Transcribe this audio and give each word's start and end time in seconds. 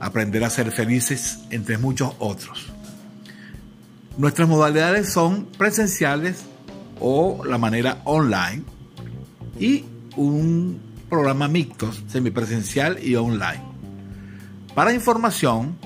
aprender 0.00 0.42
a 0.44 0.50
ser 0.50 0.70
felices, 0.72 1.38
entre 1.50 1.78
muchos 1.78 2.12
otros. 2.18 2.66
Nuestras 4.18 4.46
modalidades 4.48 5.10
son 5.12 5.46
presenciales 5.58 6.44
o 7.00 7.44
la 7.44 7.58
manera 7.58 8.00
online 8.04 8.62
y 9.58 9.84
un 10.16 10.80
programa 11.08 11.48
mixto, 11.48 11.90
semipresencial 12.08 13.02
y 13.02 13.16
online. 13.16 13.62
Para 14.74 14.92
información, 14.92 15.78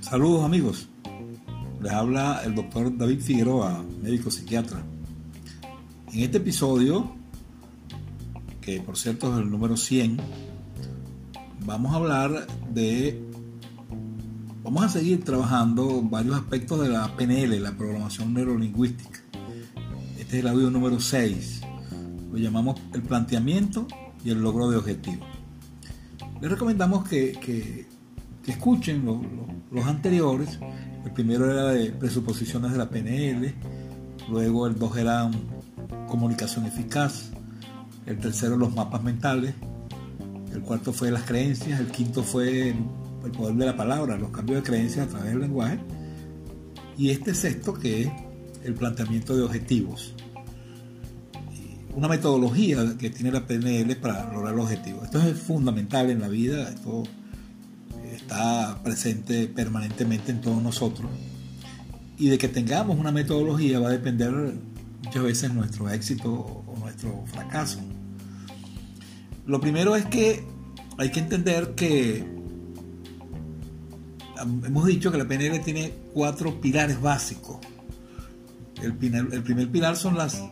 Saludos 0.00 0.44
amigos, 0.44 0.88
les 1.82 1.92
habla 1.92 2.42
el 2.44 2.54
doctor 2.54 2.96
David 2.96 3.20
Figueroa, 3.20 3.84
médico 4.02 4.30
psiquiatra. 4.30 4.82
En 6.12 6.20
este 6.20 6.38
episodio, 6.38 7.14
que 8.60 8.80
por 8.80 8.96
cierto 8.96 9.32
es 9.32 9.42
el 9.42 9.50
número 9.50 9.76
100, 9.76 10.16
vamos 11.66 11.92
a 11.92 11.96
hablar 11.96 12.46
de, 12.72 13.22
vamos 14.64 14.84
a 14.84 14.88
seguir 14.88 15.22
trabajando 15.22 16.02
varios 16.02 16.34
aspectos 16.36 16.80
de 16.80 16.88
la 16.88 17.14
PNL, 17.16 17.62
la 17.62 17.76
programación 17.76 18.32
neurolingüística. 18.32 19.20
Este 20.18 20.38
es 20.38 20.44
el 20.44 20.48
audio 20.48 20.70
número 20.70 20.98
6, 20.98 21.60
lo 22.32 22.38
llamamos 22.38 22.80
el 22.94 23.02
planteamiento 23.02 23.86
y 24.24 24.30
el 24.30 24.40
logro 24.40 24.70
de 24.70 24.78
objetivos. 24.78 25.28
Les 26.40 26.50
recomendamos 26.50 27.06
que, 27.06 27.86
escuchen 28.46 29.04
los 29.70 29.86
anteriores. 29.86 30.58
El 31.04 31.12
primero 31.12 31.50
era 31.50 31.66
de 31.68 31.92
presuposiciones 31.92 32.72
de 32.72 32.78
la 32.78 32.90
PNL, 32.90 33.54
luego 34.28 34.66
el 34.66 34.78
dos 34.78 34.96
era 34.96 35.30
comunicación 36.08 36.66
eficaz, 36.66 37.30
el 38.06 38.18
tercero 38.18 38.56
los 38.56 38.74
mapas 38.74 39.02
mentales, 39.02 39.54
el 40.52 40.60
cuarto 40.60 40.92
fue 40.92 41.10
las 41.10 41.22
creencias, 41.22 41.80
el 41.80 41.86
quinto 41.86 42.22
fue 42.22 42.70
el 42.70 43.30
poder 43.32 43.54
de 43.54 43.66
la 43.66 43.76
palabra, 43.76 44.18
los 44.18 44.30
cambios 44.30 44.62
de 44.62 44.68
creencias 44.68 45.06
a 45.06 45.10
través 45.10 45.30
del 45.30 45.40
lenguaje, 45.40 45.78
y 46.98 47.10
este 47.10 47.34
sexto 47.34 47.72
que 47.72 48.02
es 48.02 48.10
el 48.64 48.74
planteamiento 48.74 49.34
de 49.34 49.42
objetivos. 49.42 50.14
Una 51.94 52.08
metodología 52.08 52.96
que 52.98 53.08
tiene 53.10 53.32
la 53.32 53.46
PNL 53.46 53.96
para 53.96 54.30
lograr 54.32 54.54
los 54.54 54.66
objetivos. 54.66 55.04
Esto 55.04 55.22
es 55.22 55.38
fundamental 55.38 56.10
en 56.10 56.20
la 56.20 56.28
vida, 56.28 56.68
esto 56.68 57.04
está 58.20 58.82
presente 58.82 59.46
permanentemente 59.46 60.30
en 60.32 60.40
todos 60.40 60.62
nosotros. 60.62 61.10
Y 62.18 62.28
de 62.28 62.38
que 62.38 62.48
tengamos 62.48 62.98
una 62.98 63.12
metodología 63.12 63.80
va 63.80 63.88
a 63.88 63.92
depender 63.92 64.32
muchas 65.04 65.22
veces 65.22 65.54
nuestro 65.54 65.88
éxito 65.90 66.30
o 66.30 66.76
nuestro 66.78 67.24
fracaso. 67.32 67.80
Lo 69.46 69.60
primero 69.60 69.96
es 69.96 70.04
que 70.06 70.44
hay 70.98 71.10
que 71.10 71.20
entender 71.20 71.74
que 71.74 72.26
hemos 74.64 74.86
dicho 74.86 75.10
que 75.10 75.18
la 75.18 75.26
PNL 75.26 75.60
tiene 75.60 75.92
cuatro 76.12 76.60
pilares 76.60 77.00
básicos. 77.00 77.58
El, 78.82 78.94
primer 78.94 79.70
pilar 79.70 79.96
son 79.96 80.16
las, 80.16 80.42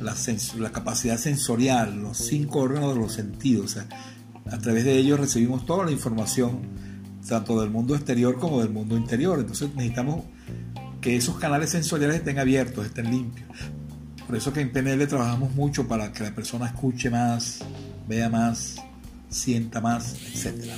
la 0.00 0.72
capacidad 0.72 1.16
sensorial, 1.16 2.02
los 2.02 2.18
cinco 2.18 2.60
órganos 2.60 2.94
de 2.94 3.00
los 3.00 3.12
sentidos. 3.12 3.78
A 4.50 4.58
través 4.58 4.84
de 4.84 4.96
ellos 4.96 5.20
recibimos 5.20 5.66
toda 5.66 5.84
la 5.84 5.92
información, 5.92 6.60
tanto 7.26 7.60
del 7.60 7.70
mundo 7.70 7.94
exterior 7.94 8.38
como 8.38 8.60
del 8.60 8.70
mundo 8.70 8.96
interior. 8.96 9.38
Entonces 9.38 9.74
necesitamos 9.74 10.24
que 11.00 11.16
esos 11.16 11.36
canales 11.36 11.70
sensoriales 11.70 12.18
estén 12.18 12.38
abiertos, 12.38 12.86
estén 12.86 13.10
limpios. 13.10 13.48
Por 14.26 14.36
eso 14.36 14.52
que 14.52 14.60
en 14.60 14.72
PNL 14.72 15.06
trabajamos 15.06 15.54
mucho 15.54 15.86
para 15.86 16.12
que 16.12 16.22
la 16.22 16.34
persona 16.34 16.66
escuche 16.66 17.10
más, 17.10 17.60
vea 18.06 18.28
más, 18.28 18.76
sienta 19.28 19.80
más, 19.80 20.14
etc. 20.34 20.70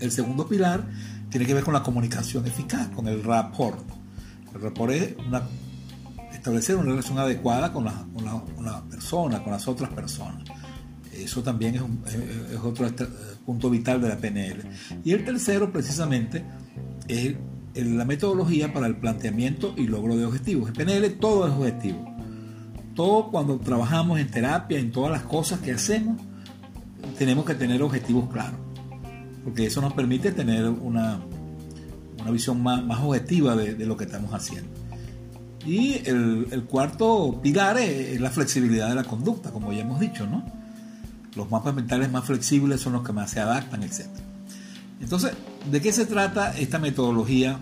El 0.00 0.10
segundo 0.10 0.46
pilar 0.46 0.86
tiene 1.30 1.46
que 1.46 1.54
ver 1.54 1.64
con 1.64 1.74
la 1.74 1.82
comunicación 1.82 2.46
eficaz, 2.46 2.88
con 2.88 3.08
el 3.08 3.22
rapport. 3.22 3.82
El 4.54 4.60
rapport 4.60 4.92
es 4.92 5.14
establecer 6.32 6.76
una 6.76 6.90
relación 6.90 7.18
adecuada 7.18 7.72
con 7.72 7.84
con 7.84 8.64
la 8.64 8.82
persona, 8.90 9.42
con 9.42 9.52
las 9.52 9.66
otras 9.68 9.90
personas. 9.90 10.44
Eso 11.24 11.42
también 11.42 11.74
es, 11.74 11.82
otro 12.62 12.88
punto 13.44 13.70
vital 13.70 14.00
de 14.00 14.08
la 14.08 14.18
PNL. 14.18 14.62
Y 15.04 15.12
el 15.12 15.24
tercero, 15.24 15.72
precisamente, 15.72 16.44
es 17.08 17.36
la 17.74 18.04
metodología 18.04 18.72
para 18.72 18.86
el 18.86 18.96
planteamiento 18.96 19.74
y 19.76 19.86
logro 19.86 20.16
de 20.16 20.26
objetivos. 20.26 20.68
En 20.68 20.74
PNL 20.74 21.10
todo 21.18 21.46
es 21.46 21.52
objetivo. 21.52 22.04
Todo 22.94 23.30
cuando 23.30 23.58
trabajamos 23.58 24.18
en 24.18 24.28
terapia, 24.28 24.78
en 24.78 24.90
todas 24.90 25.12
las 25.12 25.22
cosas 25.22 25.60
que 25.60 25.72
hacemos, 25.72 26.20
tenemos 27.16 27.44
que 27.44 27.54
tener 27.54 27.82
objetivos 27.82 28.28
claros. 28.30 28.58
Porque 29.44 29.66
eso 29.66 29.80
nos 29.80 29.92
permite 29.92 30.32
tener 30.32 30.68
una, 30.68 31.20
una 32.20 32.30
visión 32.30 32.62
más, 32.62 32.84
más 32.84 33.00
objetiva 33.00 33.56
de, 33.56 33.86
lo 33.86 33.96
que 33.96 34.04
estamos 34.04 34.32
haciendo. 34.32 34.70
Y 35.66 36.02
el, 36.06 36.64
cuarto 36.68 37.40
pilar 37.42 37.78
es, 37.78 38.20
la 38.20 38.30
flexibilidad 38.30 38.88
de 38.88 38.94
la 38.94 39.04
conducta, 39.04 39.50
como 39.50 39.72
ya 39.72 39.82
hemos 39.82 40.00
dicho, 40.00 40.26
¿no? 40.26 40.44
Los 41.38 41.52
mapas 41.52 41.72
mentales 41.72 42.10
más 42.10 42.24
flexibles 42.24 42.80
son 42.80 42.94
los 42.94 43.04
que 43.06 43.12
más 43.12 43.30
se 43.30 43.38
adaptan, 43.38 43.84
etc. 43.84 44.06
Entonces, 45.00 45.34
¿de 45.70 45.80
qué 45.80 45.92
se 45.92 46.04
trata 46.04 46.58
esta 46.58 46.80
metodología 46.80 47.60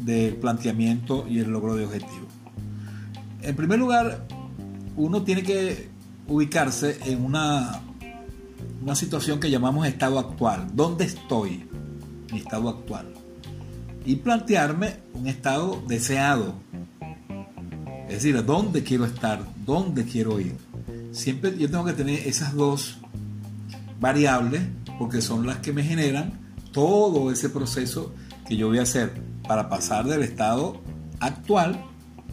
del 0.00 0.36
planteamiento 0.36 1.26
y 1.26 1.38
el 1.38 1.50
logro 1.50 1.74
de 1.74 1.86
objetivos? 1.86 2.28
En 3.40 3.56
primer 3.56 3.78
lugar, 3.78 4.26
uno 4.94 5.22
tiene 5.22 5.42
que 5.42 5.88
ubicarse 6.28 6.98
en 7.06 7.24
una, 7.24 7.80
una 8.82 8.94
situación 8.94 9.40
que 9.40 9.50
llamamos 9.50 9.86
estado 9.86 10.18
actual. 10.18 10.66
¿Dónde 10.74 11.06
estoy? 11.06 11.66
Mi 12.30 12.40
estado 12.40 12.68
actual. 12.68 13.06
Y 14.04 14.16
plantearme 14.16 14.96
un 15.14 15.28
estado 15.28 15.82
deseado. 15.88 16.56
Es 18.10 18.22
decir, 18.22 18.44
¿dónde 18.44 18.84
quiero 18.84 19.06
estar? 19.06 19.42
¿Dónde 19.64 20.04
quiero 20.04 20.38
ir? 20.38 20.71
Siempre 21.12 21.56
yo 21.58 21.70
tengo 21.70 21.84
que 21.84 21.92
tener 21.92 22.26
esas 22.26 22.54
dos 22.54 22.98
variables 24.00 24.62
porque 24.98 25.20
son 25.20 25.46
las 25.46 25.58
que 25.58 25.72
me 25.72 25.82
generan 25.82 26.40
todo 26.72 27.30
ese 27.30 27.50
proceso 27.50 28.14
que 28.46 28.56
yo 28.56 28.68
voy 28.68 28.78
a 28.78 28.82
hacer 28.82 29.12
para 29.46 29.68
pasar 29.68 30.06
del 30.06 30.22
estado 30.22 30.80
actual 31.20 31.84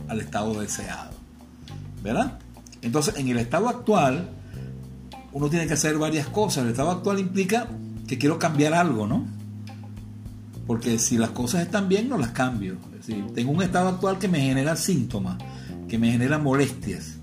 al 0.07 0.21
estado 0.21 0.59
deseado. 0.59 1.11
¿Verdad? 2.01 2.39
Entonces, 2.81 3.15
en 3.17 3.27
el 3.27 3.37
estado 3.37 3.67
actual, 3.67 4.29
uno 5.33 5.49
tiene 5.49 5.67
que 5.67 5.73
hacer 5.73 5.97
varias 5.97 6.27
cosas. 6.27 6.63
El 6.63 6.71
estado 6.71 6.91
actual 6.91 7.19
implica 7.19 7.67
que 8.07 8.17
quiero 8.17 8.39
cambiar 8.39 8.73
algo, 8.73 9.05
¿no? 9.05 9.27
Porque 10.65 10.97
si 10.99 11.17
las 11.17 11.31
cosas 11.31 11.63
están 11.63 11.89
bien, 11.89 12.07
no 12.07 12.17
las 12.17 12.31
cambio. 12.31 12.77
Es 12.93 13.07
decir, 13.07 13.25
tengo 13.33 13.51
un 13.51 13.61
estado 13.61 13.89
actual 13.89 14.17
que 14.17 14.27
me 14.27 14.39
genera 14.39 14.75
síntomas, 14.75 15.37
que 15.87 15.97
me 15.97 16.11
genera 16.11 16.37
molestias, 16.37 17.18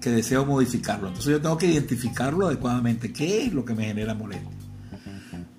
que 0.00 0.10
deseo 0.10 0.44
modificarlo. 0.44 1.08
Entonces 1.08 1.32
yo 1.32 1.40
tengo 1.40 1.58
que 1.58 1.66
identificarlo 1.66 2.46
adecuadamente. 2.46 3.12
¿Qué 3.12 3.44
es 3.44 3.52
lo 3.52 3.64
que 3.64 3.74
me 3.74 3.84
genera 3.84 4.14
molestia? 4.14 4.50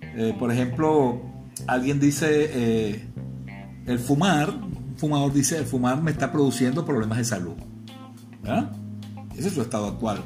Eh, 0.01 0.35
por 0.37 0.51
ejemplo, 0.51 1.21
alguien 1.67 1.99
dice, 1.99 2.27
eh, 2.29 3.05
el 3.85 3.99
fumar, 3.99 4.49
un 4.49 4.95
fumador 4.97 5.33
dice, 5.33 5.57
el 5.57 5.65
fumar 5.65 6.01
me 6.01 6.11
está 6.11 6.31
produciendo 6.31 6.85
problemas 6.85 7.19
de 7.19 7.25
salud. 7.25 7.55
¿verdad? 8.41 8.71
Ese 9.35 9.49
es 9.49 9.53
su 9.53 9.61
estado 9.61 9.87
actual. 9.87 10.23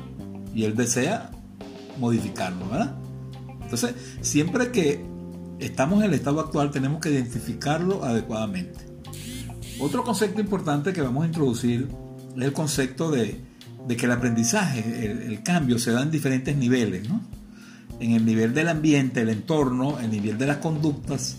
Y 0.54 0.64
él 0.64 0.76
desea 0.76 1.32
modificarlo, 2.00 2.68
¿verdad? 2.70 2.96
Entonces, 3.62 3.96
siempre 4.22 4.72
que 4.72 5.04
estamos 5.60 6.00
en 6.00 6.06
el 6.06 6.14
estado 6.14 6.40
actual, 6.40 6.72
tenemos 6.72 7.00
que 7.00 7.12
identificarlo 7.12 8.04
adecuadamente. 8.04 8.80
Otro 9.80 10.04
concepto 10.04 10.42
importante 10.42 10.94
que 10.94 11.02
vamos 11.02 11.24
a 11.24 11.28
introducir 11.28 11.88
es 12.36 12.44
el 12.44 12.54
concepto 12.54 13.12
de, 13.12 13.42
que 13.88 14.06
el 14.06 14.12
aprendizaje, 14.12 15.26
el, 15.26 15.44
cambio, 15.44 15.78
se 15.78 15.92
da 15.92 16.02
en 16.02 16.12
diferentes 16.12 16.56
niveles, 16.56 17.10
¿no? 17.10 17.22
En 18.00 18.12
el 18.12 18.26
nivel 18.26 18.54
del 18.54 18.70
ambiente, 18.70 19.22
el 19.22 19.30
entorno, 19.30 20.00
el 20.00 20.10
nivel 20.10 20.38
de 20.38 20.48
las 20.48 20.58
conductas, 20.58 21.38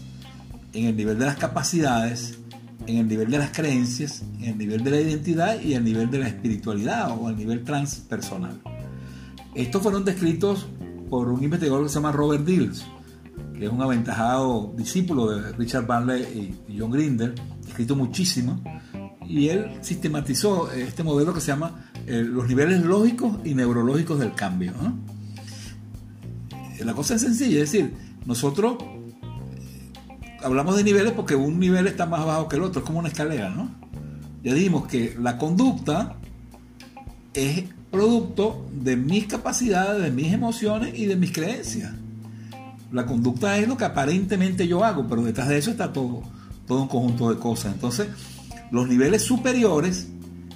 en 0.72 0.86
el 0.86 0.96
nivel 0.96 1.18
de 1.18 1.26
las 1.26 1.36
capacidades 1.36 2.38
en 2.86 2.98
el 2.98 3.08
nivel 3.08 3.30
de 3.30 3.38
las 3.38 3.50
creencias, 3.50 4.22
en 4.38 4.50
el 4.50 4.58
nivel 4.58 4.82
de 4.82 4.90
la 4.90 5.00
identidad 5.00 5.60
y 5.60 5.74
el 5.74 5.84
nivel 5.84 6.10
de 6.10 6.18
la 6.18 6.28
espiritualidad 6.28 7.16
o 7.18 7.28
el 7.28 7.36
nivel 7.36 7.64
transpersonal. 7.64 8.60
Estos 9.54 9.82
fueron 9.82 10.04
descritos 10.04 10.66
por 11.10 11.28
un 11.28 11.42
investigador 11.44 11.84
que 11.84 11.88
se 11.88 11.96
llama 11.96 12.12
Robert 12.12 12.44
Dills, 12.44 12.84
que 13.56 13.66
es 13.66 13.70
un 13.70 13.82
aventajado 13.82 14.72
discípulo 14.76 15.30
de 15.30 15.52
Richard 15.52 15.86
Barley 15.86 16.56
y 16.68 16.78
John 16.78 16.90
Grinder, 16.90 17.34
escrito 17.66 17.94
muchísimo, 17.94 18.62
y 19.26 19.48
él 19.48 19.78
sistematizó 19.80 20.70
este 20.72 21.02
modelo 21.02 21.32
que 21.32 21.40
se 21.40 21.48
llama 21.48 21.91
eh, 22.06 22.22
los 22.22 22.49
niveles 22.49 22.82
lógicos 22.82 23.38
y 23.44 23.54
neurológicos 23.54 24.19
del 24.19 24.34
cambio. 24.34 24.72
La 26.81 26.94
cosa 26.94 27.14
es 27.14 27.20
sencilla, 27.20 27.62
es 27.62 27.70
decir, 27.70 27.94
nosotros 28.26 28.76
hablamos 30.43 30.76
de 30.76 30.84
niveles 30.84 31.12
porque 31.12 31.37
un 31.37 31.58
nivel 31.58 31.87
está 31.87 32.06
más 32.06 32.25
bajo 32.26 32.49
que 32.49 32.56
el 32.56 32.62
otro, 32.62 32.81
es 32.81 32.87
como 32.87 32.99
una 32.99 33.08
escalera, 33.08 33.50
¿no? 33.50 33.70
Ya 34.43 34.54
dijimos 34.54 34.88
que 34.88 35.16
la 35.20 35.38
conducta 35.38 36.16
es 37.34 37.64
producto 37.90 38.66
de 38.72 38.96
mis 38.96 39.26
capacidades, 39.26 40.02
de 40.02 40.10
mis 40.10 40.32
emociones 40.32 40.99
y 40.99 41.06
de 41.06 41.16
mis 41.16 41.32
creencias. 41.32 41.93
La 42.90 43.06
conducta 43.06 43.58
es 43.58 43.69
lo 43.69 43.76
que 43.76 43.84
aparentemente 43.84 44.66
yo 44.66 44.84
hago, 44.84 45.06
pero 45.08 45.22
detrás 45.22 45.49
de 45.49 45.58
eso 45.58 45.70
está 45.70 45.93
todo, 45.93 46.22
todo 46.66 46.82
un 46.82 46.88
conjunto 46.88 47.31
de 47.32 47.38
cosas. 47.38 47.75
Entonces, 47.75 48.08
los 48.70 48.88
niveles 48.88 49.22
superiores, 49.22 50.08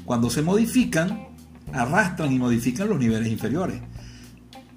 cuando 0.05 0.31
se 0.31 0.43
modifican, 0.43 1.29
arrastran 1.73 2.33
y 2.33 2.39
modifican 2.39 2.89
los 2.89 2.99
niveles 2.99 3.29
inferiores. 3.29 3.81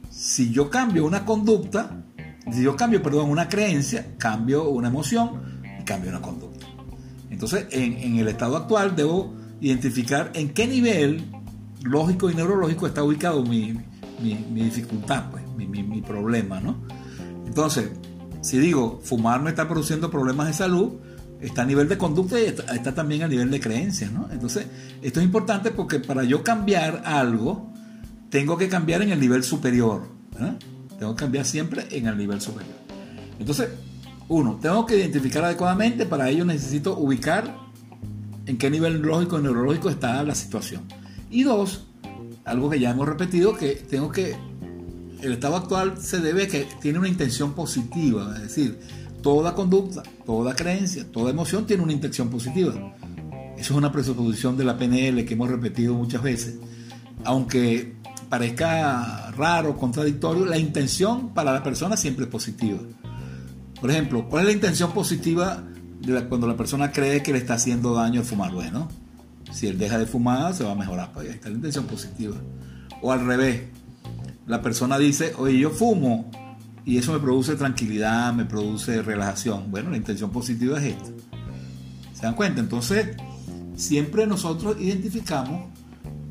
Si 0.09 0.51
yo 0.51 0.69
cambio 0.69 1.05
una 1.05 1.25
conducta, 1.25 2.03
si 2.51 2.63
yo 2.63 2.75
cambio, 2.75 3.01
perdón, 3.01 3.29
una 3.29 3.47
creencia, 3.47 4.15
cambio 4.17 4.69
una 4.69 4.87
emoción 4.87 5.61
y 5.79 5.83
cambio 5.83 6.09
una 6.09 6.21
conducta. 6.21 6.65
Entonces, 7.29 7.67
en, 7.71 8.17
el 8.17 8.27
estado 8.27 8.57
actual 8.57 8.95
debo 8.95 9.33
identificar 9.61 10.31
en 10.33 10.49
qué 10.49 10.67
nivel 10.67 11.23
lógico 11.83 12.29
y 12.29 12.35
neurológico 12.35 12.87
está 12.87 13.03
ubicado 13.03 13.43
mi, 13.43 13.79
dificultad, 14.19 15.29
pues, 15.31 15.43
mi, 15.55 16.01
problema, 16.01 16.59
¿no? 16.59 16.75
Entonces, 17.45 17.91
si 18.41 18.57
digo, 18.57 18.99
fumar 19.03 19.41
me 19.41 19.51
está 19.51 19.67
produciendo 19.67 20.09
problemas 20.09 20.47
de 20.47 20.53
salud, 20.53 20.93
está 21.41 21.61
a 21.61 21.65
nivel 21.65 21.87
de 21.87 21.97
conducta 21.97 22.39
y 22.39 22.45
está, 22.45 22.93
también 22.93 23.23
a 23.23 23.27
nivel 23.27 23.49
de 23.49 23.59
creencia, 23.59 24.09
¿no? 24.09 24.27
Entonces, 24.31 24.67
esto 25.01 25.19
es 25.19 25.25
importante 25.25 25.71
porque 25.71 25.99
para 25.99 26.23
yo 26.23 26.43
cambiar 26.43 27.03
algo, 27.05 27.71
tengo 28.29 28.57
que 28.57 28.67
cambiar 28.67 29.01
en 29.01 29.11
el 29.11 29.19
nivel 29.19 29.43
superior. 29.43 30.07
Tengo 30.97 31.15
que 31.15 31.19
cambiar 31.19 31.45
siempre 31.45 31.87
en 31.91 32.07
el 32.07 32.17
nivel 32.17 32.41
superior. 32.41 32.75
Entonces, 33.39 33.69
uno, 34.27 34.59
tengo 34.61 34.85
que 34.85 34.97
identificar 34.97 35.43
adecuadamente, 35.43 36.05
para 36.05 36.29
ello 36.29 36.45
necesito 36.45 36.97
ubicar 36.97 37.55
en 38.45 38.57
qué 38.57 38.69
nivel 38.69 39.01
lógico 39.01 39.39
y 39.39 39.41
neurológico 39.41 39.89
está 39.89 40.21
la 40.23 40.35
situación. 40.35 40.83
Y 41.31 41.43
dos, 41.43 41.85
algo 42.45 42.69
que 42.69 42.79
ya 42.79 42.91
hemos 42.91 43.07
repetido, 43.07 43.55
que 43.55 43.75
tengo 43.75 44.11
que, 44.11 44.35
el 45.21 45.33
estado 45.33 45.55
actual 45.55 45.97
se 46.01 46.19
debe 46.19 46.43
a 46.43 46.47
que 46.47 46.67
tiene 46.81 46.99
una 46.99 47.07
intención 47.07 47.53
positiva, 47.53 48.33
es 48.35 48.43
decir, 48.43 48.79
toda 49.21 49.55
conducta, 49.55 50.03
toda 50.25 50.55
creencia, 50.55 51.05
toda 51.11 51.31
emoción 51.31 51.65
tiene 51.65 51.83
una 51.83 51.93
intención 51.93 52.29
positiva. 52.29 52.73
Eso 53.57 53.73
es 53.73 53.77
una 53.77 53.91
presuposición 53.91 54.55
de 54.57 54.63
la 54.63 54.77
PNL 54.77 55.25
que 55.25 55.33
hemos 55.33 55.49
repetido 55.49 55.93
muchas 55.93 56.23
veces. 56.23 56.55
Aunque 57.25 57.95
parezca 58.29 59.31
raro, 59.31 59.75
contradictorio, 59.75 60.45
la 60.45 60.57
intención 60.57 61.33
para 61.33 61.51
la 61.51 61.63
persona 61.63 61.97
siempre 61.97 62.25
es 62.25 62.31
positiva. 62.31 62.79
Por 63.81 63.91
ejemplo, 63.91 64.27
¿cuál 64.29 64.43
es 64.43 64.47
la 64.47 64.53
intención 64.53 64.91
positiva 64.93 65.63
cuando 66.29 66.47
la 66.47 66.55
persona 66.55 66.91
cree 66.91 67.21
que 67.21 67.33
le 67.33 67.39
está 67.39 67.55
haciendo 67.55 67.93
daño 67.93 68.23
fumar? 68.23 68.51
Bueno, 68.53 68.89
si 69.51 69.67
él 69.67 69.77
deja 69.77 69.97
de 69.97 70.05
fumar, 70.05 70.53
se 70.53 70.63
va 70.63 70.71
a 70.71 70.75
mejorar. 70.75 71.11
Pues 71.13 71.27
ahí 71.27 71.33
está 71.33 71.49
la 71.49 71.55
intención 71.55 71.85
positiva. 71.85 72.35
O 73.01 73.11
al 73.11 73.25
revés, 73.25 73.63
la 74.47 74.61
persona 74.61 74.97
dice, 74.97 75.33
oye, 75.37 75.59
yo 75.59 75.69
fumo 75.69 76.29
y 76.89 76.97
eso 76.97 77.13
me 77.13 77.19
produce 77.19 77.55
tranquilidad, 77.55 78.33
me 78.33 78.45
produce 78.45 79.03
relajación. 79.03 79.69
Bueno, 79.69 79.91
la 79.91 79.97
intención 79.97 80.31
positiva 80.31 80.79
es 80.79 80.95
esta. 80.95 81.11
¿Se 82.15 82.23
dan 82.23 82.33
cuenta? 82.33 82.61
Entonces, 82.61 83.15
siempre 83.75 84.25
nosotros 84.25 84.75
identificamos 84.79 85.67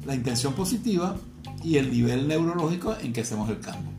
la 0.04 0.16
intención 0.16 0.54
positiva 0.54 1.14
y 1.62 1.76
el 1.76 1.92
nivel 1.92 2.26
neurológico 2.26 2.96
en 3.00 3.12
que 3.12 3.20
hacemos 3.20 3.48
el 3.50 3.60
cambio. 3.60 3.92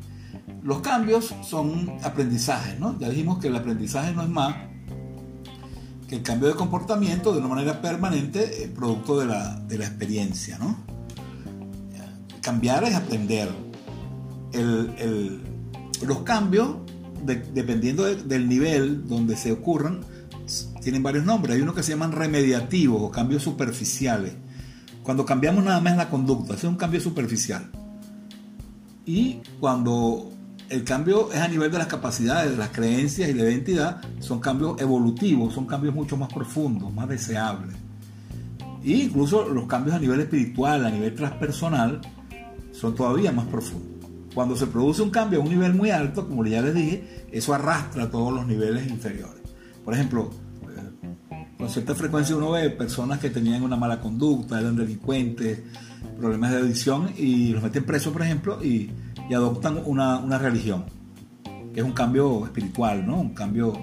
Los 0.62 0.82
cambios 0.82 1.34
son 1.48 1.94
aprendizajes, 2.04 2.78
¿no? 2.78 3.00
Ya 3.00 3.08
dijimos 3.08 3.40
que 3.40 3.48
el 3.48 3.56
aprendizaje 3.56 4.12
no 4.12 4.24
es 4.24 4.30
más 4.30 4.54
que 6.10 6.18
el 6.18 6.24
cambio 6.24 6.50
de 6.50 6.56
comportamiento 6.56 7.32
de 7.32 7.40
una 7.40 7.48
manera 7.48 7.82
permanente, 7.82 8.66
eh, 8.66 8.68
producto 8.68 9.18
de 9.18 9.28
la, 9.28 9.62
de 9.62 9.78
la, 9.78 9.86
experiencia, 9.86 10.58
¿no? 10.58 10.76
Cambiar 12.42 12.84
es 12.84 12.96
aprender. 12.96 13.48
El, 14.52 15.42
los 16.06 16.20
cambios, 16.20 16.78
dependiendo 17.26 18.06
del 18.06 18.48
nivel 18.48 19.08
donde 19.08 19.36
se 19.36 19.52
ocurran, 19.52 20.02
tienen 20.82 21.04
varios 21.04 21.26
nombres. 21.26 21.56
Hay 21.56 21.62
unos 21.62 21.76
que 21.76 21.84
se 21.84 21.92
llaman 21.92 22.12
remediativos 22.12 23.02
o 23.02 23.12
cambios 23.12 23.44
superficiales 23.44 24.34
cuando 25.10 25.26
cambiamos 25.26 25.64
nada 25.64 25.82
más 25.82 25.98
la 25.98 26.08
conducta, 26.08 26.54
es 26.54 26.64
un 26.66 26.76
cambio 26.76 27.02
superficial. 27.02 27.68
Y 29.08 29.40
cuando 29.60 30.32
el 30.70 30.84
cambio 30.84 31.32
es 31.32 31.40
a 31.40 31.48
nivel 31.48 31.72
de 31.72 31.80
las 31.80 31.88
capacidades, 31.88 32.52
de 32.52 32.58
las 32.58 32.70
creencias 32.70 33.28
y 33.28 33.34
la 33.34 33.42
identidad, 33.42 34.02
son 34.20 34.40
cambios 34.40 34.80
evolutivos, 34.80 35.56
son 35.56 35.66
cambios 35.66 35.96
mucho 35.96 36.16
más 36.16 36.32
profundos, 36.32 36.94
más 36.94 37.10
deseables. 37.10 37.76
E 38.84 38.92
incluso 38.92 39.50
los 39.50 39.66
cambios 39.66 39.96
a 39.96 40.00
nivel 40.00 40.20
espiritual, 40.20 40.86
a 40.86 40.92
nivel 40.92 41.16
transpersonal, 41.16 42.02
son 42.72 42.94
todavía 42.94 43.32
más 43.32 43.48
profundos. 43.48 43.89
Cuando 44.34 44.56
se 44.56 44.68
produce 44.68 45.02
un 45.02 45.10
cambio 45.10 45.40
a 45.40 45.44
un 45.44 45.50
nivel 45.50 45.74
muy 45.74 45.90
alto, 45.90 46.28
como 46.28 46.46
ya 46.46 46.62
les 46.62 46.76
dije, 46.76 47.26
eso 47.32 47.54
arrastra 47.54 48.10
todos 48.10 48.34
los 48.34 48.46
niveles 48.46 48.88
inferiores. 48.90 49.42
Por 49.84 49.94
ejemplo, 49.94 50.30
con 51.58 51.70
cierta 51.70 51.96
frecuencia 51.96 52.36
uno 52.36 52.52
ve 52.52 52.70
personas 52.70 53.20
que 53.20 53.30
tenían 53.30 53.64
una 53.64 53.76
mala 53.76 54.00
conducta, 54.00 54.60
eran 54.60 54.76
delincuentes, 54.76 55.60
problemas 56.18 56.52
de 56.52 56.58
adicción 56.58 57.12
y 57.18 57.50
los 57.50 57.64
meten 57.64 57.84
presos, 57.84 58.14
por 58.14 58.22
ejemplo, 58.22 58.64
y, 58.64 58.92
adoptan 59.34 59.82
una, 59.86 60.38
religión, 60.40 60.86
que 61.74 61.82
es 61.82 61.86
un 61.86 61.92
cambio 61.92 62.46
espiritual, 62.46 63.06
¿no? 63.06 63.20
Un 63.20 63.34
cambio 63.34 63.74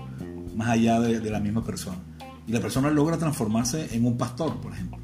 más 0.56 0.70
allá 0.70 1.00
de 1.00 1.30
la 1.30 1.38
misma 1.38 1.62
persona. 1.62 1.98
Y 2.46 2.52
la 2.52 2.60
persona 2.60 2.90
logra 2.90 3.16
transformarse 3.16 3.94
en 3.94 4.06
un 4.06 4.16
pastor, 4.16 4.60
por 4.60 4.72
ejemplo. 4.72 4.98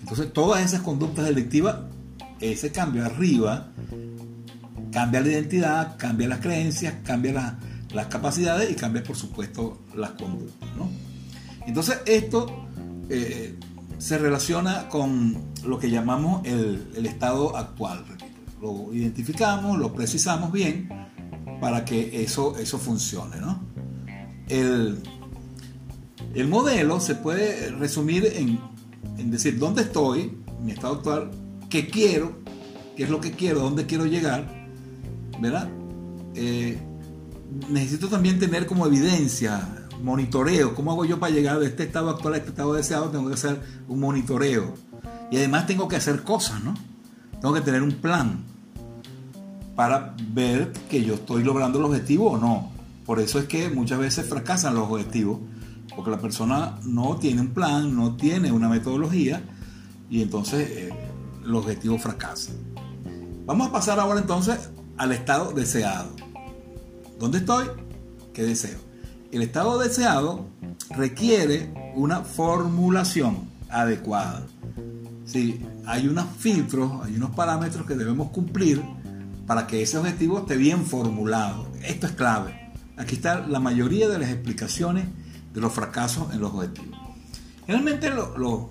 Entonces, 0.00 0.32
todas 0.32 0.62
esas 0.62 0.82
conductas 0.82 1.24
delictivas, 1.24 1.76
ese 2.40 2.70
cambio 2.72 3.04
arriba, 3.04 3.68
cambia 4.94 5.20
la 5.20 5.28
identidad, 5.28 5.96
cambia 5.98 6.28
las 6.28 6.38
creencias, 6.38 6.94
cambia 7.04 7.58
las 7.92 8.06
capacidades 8.06 8.70
y 8.70 8.74
cambia, 8.74 9.02
por 9.02 9.16
supuesto, 9.16 9.82
las 9.94 10.12
conductas. 10.12 10.68
¿no? 10.76 10.88
Entonces, 11.66 12.00
esto 12.06 12.66
eh, 13.10 13.58
se 13.98 14.18
relaciona 14.18 14.88
con 14.88 15.36
lo 15.66 15.78
que 15.78 15.90
llamamos 15.90 16.46
el, 16.46 17.04
estado 17.04 17.56
actual. 17.56 18.04
Lo 18.62 18.94
identificamos, 18.94 19.78
lo 19.78 19.92
precisamos 19.92 20.52
bien 20.52 20.88
para 21.60 21.84
que 21.84 22.22
eso, 22.22 22.56
eso 22.56 22.78
funcione. 22.78 23.36
¿no? 23.40 23.60
El, 24.48 25.02
el 26.34 26.48
modelo 26.48 27.00
se 27.00 27.16
puede 27.16 27.70
resumir 27.70 28.24
en 28.36 28.58
en 29.18 29.30
decir 29.30 29.58
dónde 29.58 29.82
estoy, 29.82 30.32
mi 30.60 30.72
estado 30.72 30.94
actual, 30.94 31.30
qué 31.68 31.88
quiero, 31.88 32.36
qué 32.96 33.04
es 33.04 33.10
lo 33.10 33.20
que 33.20 33.32
quiero, 33.32 33.60
dónde 33.60 33.86
quiero 33.86 34.06
llegar, 34.06 34.63
¿verdad? 35.40 35.68
Eh, 36.34 36.78
necesito 37.68 38.08
también 38.08 38.38
tener 38.38 38.66
como 38.66 38.86
evidencia, 38.86 39.86
monitoreo, 40.02 40.74
¿cómo 40.74 40.92
hago 40.92 41.04
yo 41.04 41.18
para 41.18 41.32
llegar 41.32 41.58
de 41.58 41.66
este 41.66 41.84
estado 41.84 42.10
actual 42.10 42.34
a 42.34 42.36
este 42.38 42.50
estado 42.50 42.74
deseado? 42.74 43.10
Tengo 43.10 43.28
que 43.28 43.34
hacer 43.34 43.60
un 43.88 44.00
monitoreo. 44.00 44.74
Y 45.30 45.36
además 45.36 45.66
tengo 45.66 45.88
que 45.88 45.96
hacer 45.96 46.22
cosas, 46.22 46.62
¿no? 46.62 46.74
Tengo 47.40 47.54
que 47.54 47.60
tener 47.60 47.82
un 47.82 47.92
plan 47.92 48.44
para 49.74 50.14
ver 50.32 50.72
que 50.88 51.04
yo 51.04 51.14
estoy 51.14 51.42
logrando 51.42 51.78
el 51.78 51.84
objetivo 51.84 52.32
o 52.32 52.38
no. 52.38 52.70
Por 53.04 53.20
eso 53.20 53.38
es 53.38 53.46
que 53.46 53.68
muchas 53.70 53.98
veces 53.98 54.28
fracasan 54.28 54.74
los 54.74 54.88
objetivos, 54.90 55.40
porque 55.94 56.10
la 56.10 56.18
persona 56.18 56.78
no 56.84 57.16
tiene 57.16 57.40
un 57.40 57.48
plan, 57.48 57.94
no 57.94 58.16
tiene 58.16 58.52
una 58.52 58.68
metodología 58.68 59.42
y 60.08 60.22
entonces 60.22 60.70
eh, 60.70 60.94
el 61.44 61.54
objetivo 61.54 61.98
fracasa. 61.98 62.52
Vamos 63.46 63.68
a 63.68 63.72
pasar 63.72 64.00
ahora 64.00 64.20
entonces 64.20 64.70
al 64.96 65.12
estado 65.12 65.52
deseado. 65.52 66.10
¿Dónde 67.18 67.38
estoy? 67.38 67.66
¿Qué 68.32 68.42
deseo? 68.42 68.78
El 69.32 69.42
estado 69.42 69.78
deseado 69.78 70.46
requiere 70.96 71.72
una 71.94 72.20
formulación 72.20 73.48
adecuada. 73.68 74.46
Sí, 75.24 75.60
hay 75.86 76.06
unos 76.06 76.26
filtros, 76.38 77.04
hay 77.04 77.16
unos 77.16 77.30
parámetros 77.30 77.86
que 77.86 77.94
debemos 77.94 78.30
cumplir 78.30 78.82
para 79.46 79.66
que 79.66 79.82
ese 79.82 79.98
objetivo 79.98 80.40
esté 80.40 80.56
bien 80.56 80.84
formulado. 80.84 81.68
Esto 81.82 82.06
es 82.06 82.12
clave. 82.12 82.72
Aquí 82.96 83.16
está 83.16 83.46
la 83.46 83.58
mayoría 83.58 84.08
de 84.08 84.18
las 84.18 84.30
explicaciones 84.30 85.06
de 85.52 85.60
los 85.60 85.72
fracasos 85.72 86.32
en 86.32 86.40
los 86.40 86.52
objetivos. 86.52 86.98
Generalmente 87.66 88.10
los 88.10 88.68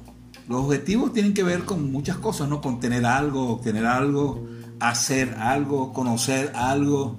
objetivos 0.49 1.11
tienen 1.11 1.33
que 1.33 1.43
ver 1.43 1.65
con 1.65 1.91
muchas 1.91 2.17
cosas, 2.17 2.47
¿no? 2.47 2.61
Con 2.61 2.79
tener 2.79 3.05
algo, 3.05 3.49
obtener 3.49 3.85
algo, 3.85 4.47
hacer 4.83 5.35
algo, 5.39 5.93
conocer 5.93 6.51
algo, 6.55 7.15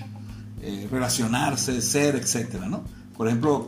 eh, 0.60 0.86
relacionarse, 0.90 1.80
ser, 1.80 2.14
etcétera, 2.16 2.68
¿no? 2.68 2.84
Por 3.16 3.26
ejemplo, 3.28 3.66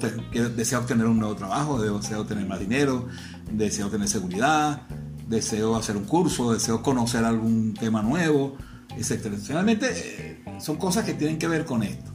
deseo 0.55 0.81
obtener 0.81 1.07
un 1.07 1.19
nuevo 1.19 1.35
trabajo, 1.35 1.81
deseo 1.81 2.21
obtener 2.21 2.47
más 2.47 2.61
dinero, 2.61 3.07
deseo 3.51 3.89
tener 3.89 4.09
seguridad, 4.09 4.83
deseo 5.29 5.77
hacer 5.77 5.97
un 5.97 6.05
curso, 6.05 6.53
deseo 6.53 6.83
conocer 6.83 7.25
algún 7.25 7.73
tema 7.75 8.03
nuevo, 8.03 8.57
etcétera. 8.97 9.37
Generalmente 9.41 9.87
eh, 9.95 10.61
son 10.61 10.77
cosas 10.77 11.05
que 11.05 11.15
tienen 11.15 11.39
que 11.39 11.49
ver 11.49 11.65
con 11.65 11.83
esto. 11.83 12.11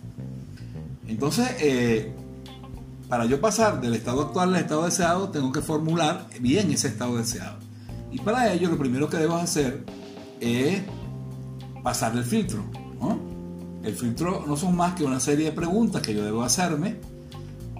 Entonces, 1.08 1.50
eh, 1.62 2.14
para 3.08 3.26
yo 3.26 3.42
pasar 3.42 3.82
del 3.82 3.96
estado 3.96 4.22
actual 4.22 4.54
al 4.54 4.62
estado 4.62 4.86
deseado, 4.86 5.30
tengo 5.30 5.52
que 5.52 5.62
formular 5.62 6.28
bien 6.42 6.70
ese 6.72 6.90
estado 6.90 7.18
deseado. 7.18 7.58
Y 8.12 8.20
para 8.20 8.54
ello, 8.54 8.70
lo 8.70 8.78
primero 8.78 9.10
que 9.10 9.18
debo 9.18 9.36
hacer 9.36 9.84
es 10.42 10.82
pasar 11.84 12.16
el 12.16 12.24
filtro. 12.24 12.64
El 13.84 13.96
filtro 13.96 14.46
no 14.48 14.56
son 14.56 14.76
más 14.76 14.94
que 14.94 15.04
una 15.04 15.20
serie 15.20 15.46
de 15.46 15.52
preguntas 15.52 16.02
que 16.04 16.14
yo 16.14 16.24
debo 16.24 16.44
hacerme 16.44 16.98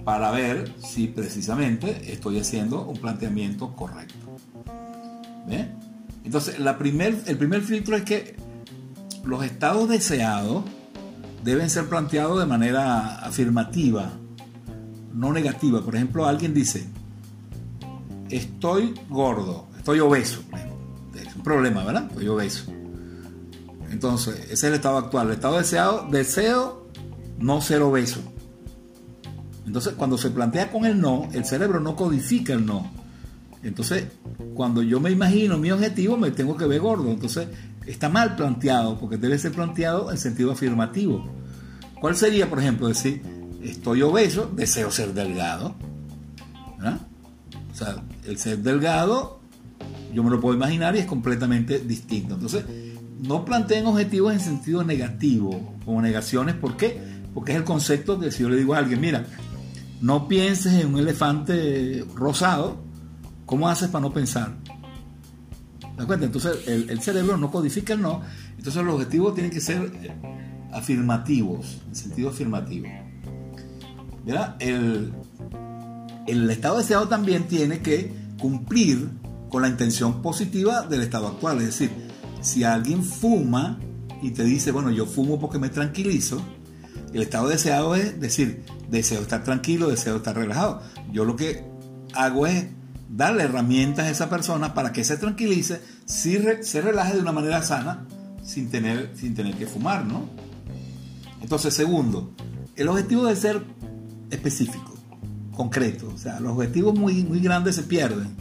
para 0.04 0.32
ver 0.32 0.72
si 0.84 1.06
precisamente 1.06 2.12
estoy 2.12 2.40
haciendo 2.40 2.84
un 2.86 2.98
planteamiento 2.98 3.74
correcto. 3.76 4.14
Entonces, 6.24 6.58
la 6.58 6.76
primer, 6.78 7.22
el 7.26 7.38
primer 7.38 7.62
filtro 7.62 7.96
es 7.96 8.02
que 8.02 8.36
los 9.24 9.44
estados 9.44 9.88
deseados 9.88 10.64
deben 11.44 11.70
ser 11.70 11.88
planteados 11.88 12.40
de 12.40 12.46
manera 12.46 13.18
afirmativa, 13.18 14.10
no 15.14 15.32
negativa. 15.32 15.84
Por 15.84 15.94
ejemplo, 15.94 16.26
alguien 16.26 16.52
dice, 16.52 16.88
estoy 18.28 18.94
gordo, 19.08 19.68
estoy 19.76 20.00
obeso. 20.00 20.42
Es 21.14 21.36
un 21.36 21.42
problema, 21.42 21.84
¿verdad? 21.84 22.06
Estoy 22.10 22.28
obeso. 22.28 22.72
Entonces, 23.92 24.36
ese 24.44 24.52
es 24.52 24.64
el 24.64 24.74
estado 24.74 24.98
actual. 24.98 25.28
El 25.28 25.34
estado 25.34 25.58
deseado, 25.58 26.08
deseo 26.10 26.88
no 27.38 27.60
ser 27.60 27.82
obeso. 27.82 28.20
Entonces, 29.66 29.94
cuando 29.96 30.18
se 30.18 30.30
plantea 30.30 30.72
con 30.72 30.84
el 30.86 31.00
no, 31.00 31.28
el 31.32 31.44
cerebro 31.44 31.78
no 31.78 31.94
codifica 31.94 32.54
el 32.54 32.66
no. 32.66 32.90
Entonces, 33.62 34.06
cuando 34.54 34.82
yo 34.82 34.98
me 34.98 35.10
imagino 35.10 35.58
mi 35.58 35.70
objetivo, 35.70 36.16
me 36.16 36.30
tengo 36.30 36.56
que 36.56 36.66
ver 36.66 36.80
gordo. 36.80 37.10
Entonces, 37.10 37.46
está 37.86 38.08
mal 38.08 38.34
planteado, 38.34 38.98
porque 38.98 39.18
debe 39.18 39.38
ser 39.38 39.52
planteado 39.52 40.10
en 40.10 40.18
sentido 40.18 40.50
afirmativo. 40.50 41.24
¿Cuál 42.00 42.16
sería, 42.16 42.48
por 42.48 42.58
ejemplo, 42.58 42.88
decir, 42.88 43.22
estoy 43.62 44.02
obeso, 44.02 44.50
deseo 44.54 44.90
ser 44.90 45.14
delgado. 45.14 45.74
O 47.70 47.74
sea, 47.74 48.02
el 48.24 48.38
ser 48.38 48.58
delgado, 48.58 49.40
yo 50.12 50.22
me 50.22 50.30
lo 50.30 50.40
puedo 50.40 50.54
imaginar 50.54 50.96
y 50.96 50.98
es 50.98 51.06
completamente 51.06 51.78
distinto. 51.78 52.34
Entonces, 52.34 52.64
no 53.22 53.44
planteen 53.44 53.86
objetivos 53.86 54.32
en 54.32 54.40
sentido 54.40 54.82
negativo, 54.84 55.74
como 55.84 56.02
negaciones. 56.02 56.56
¿Por 56.56 56.76
qué? 56.76 57.00
Porque 57.32 57.52
es 57.52 57.58
el 57.58 57.64
concepto 57.64 58.18
que 58.18 58.32
si 58.32 58.42
yo 58.42 58.48
le 58.48 58.56
digo 58.56 58.74
a 58.74 58.78
alguien, 58.78 59.00
mira, 59.00 59.24
no 60.00 60.26
pienses 60.26 60.74
en 60.74 60.92
un 60.92 60.98
elefante 60.98 62.04
rosado, 62.14 62.82
¿cómo 63.46 63.68
haces 63.68 63.88
para 63.88 64.02
no 64.02 64.12
pensar? 64.12 64.56
¿Te 65.96 66.04
cuenta? 66.04 66.26
Entonces, 66.26 66.66
el, 66.66 67.00
cerebro 67.00 67.36
no 67.36 67.50
codifica 67.50 67.92
el 67.92 68.02
no. 68.02 68.22
Entonces, 68.56 68.82
los 68.82 68.96
objetivos 68.96 69.34
tienen 69.34 69.52
que 69.52 69.60
ser 69.60 69.92
eh, 70.02 70.12
afirmativos, 70.72 71.80
en 71.86 71.94
sentido 71.94 72.30
afirmativo. 72.30 72.88
El 76.26 76.50
estado 76.50 76.78
deseado 76.78 77.06
también 77.06 77.44
tiene 77.44 77.80
que 77.80 78.12
cumplir 78.40 79.10
con 79.48 79.62
la 79.62 79.68
intención 79.68 80.22
positiva 80.22 80.82
del 80.82 81.02
estado 81.02 81.28
actual. 81.28 81.58
Es 81.58 81.66
decir, 81.66 82.11
si 82.42 82.64
alguien 82.64 83.02
fuma 83.02 83.78
y 84.20 84.32
te 84.32 84.44
dice, 84.44 84.70
bueno, 84.70 84.90
yo 84.90 85.06
fumo 85.06 85.40
porque 85.40 85.58
me 85.58 85.68
tranquilizo, 85.68 86.42
el 87.12 87.22
estado 87.22 87.48
deseado 87.48 87.94
es 87.94 88.20
decir, 88.20 88.64
deseo 88.90 89.22
estar 89.22 89.42
tranquilo, 89.44 89.88
deseo 89.88 90.16
estar 90.16 90.36
relajado. 90.36 90.82
Yo 91.12 91.24
lo 91.24 91.36
que 91.36 91.64
hago 92.14 92.46
es 92.46 92.66
darle 93.08 93.44
herramientas 93.44 94.06
a 94.06 94.10
esa 94.10 94.30
persona 94.30 94.74
para 94.74 94.92
que 94.92 95.04
se 95.04 95.16
tranquilice, 95.16 95.80
se 96.04 96.80
relaje 96.82 97.14
de 97.14 97.20
una 97.20 97.32
manera 97.32 97.62
sana, 97.62 98.06
sin 98.42 98.70
tener, 98.70 99.12
sin 99.14 99.34
tener 99.34 99.54
que 99.56 99.66
fumar, 99.66 100.04
¿no? 100.04 100.28
Entonces, 101.42 101.74
segundo, 101.74 102.32
el 102.76 102.88
objetivo 102.88 103.26
de 103.26 103.36
ser 103.36 103.62
específico, 104.30 104.94
concreto. 105.54 106.10
O 106.14 106.18
sea, 106.18 106.40
los 106.40 106.52
objetivos 106.52 106.98
muy, 106.98 107.24
muy 107.24 107.40
grandes 107.40 107.76
se 107.76 107.82
pierden. 107.82 108.36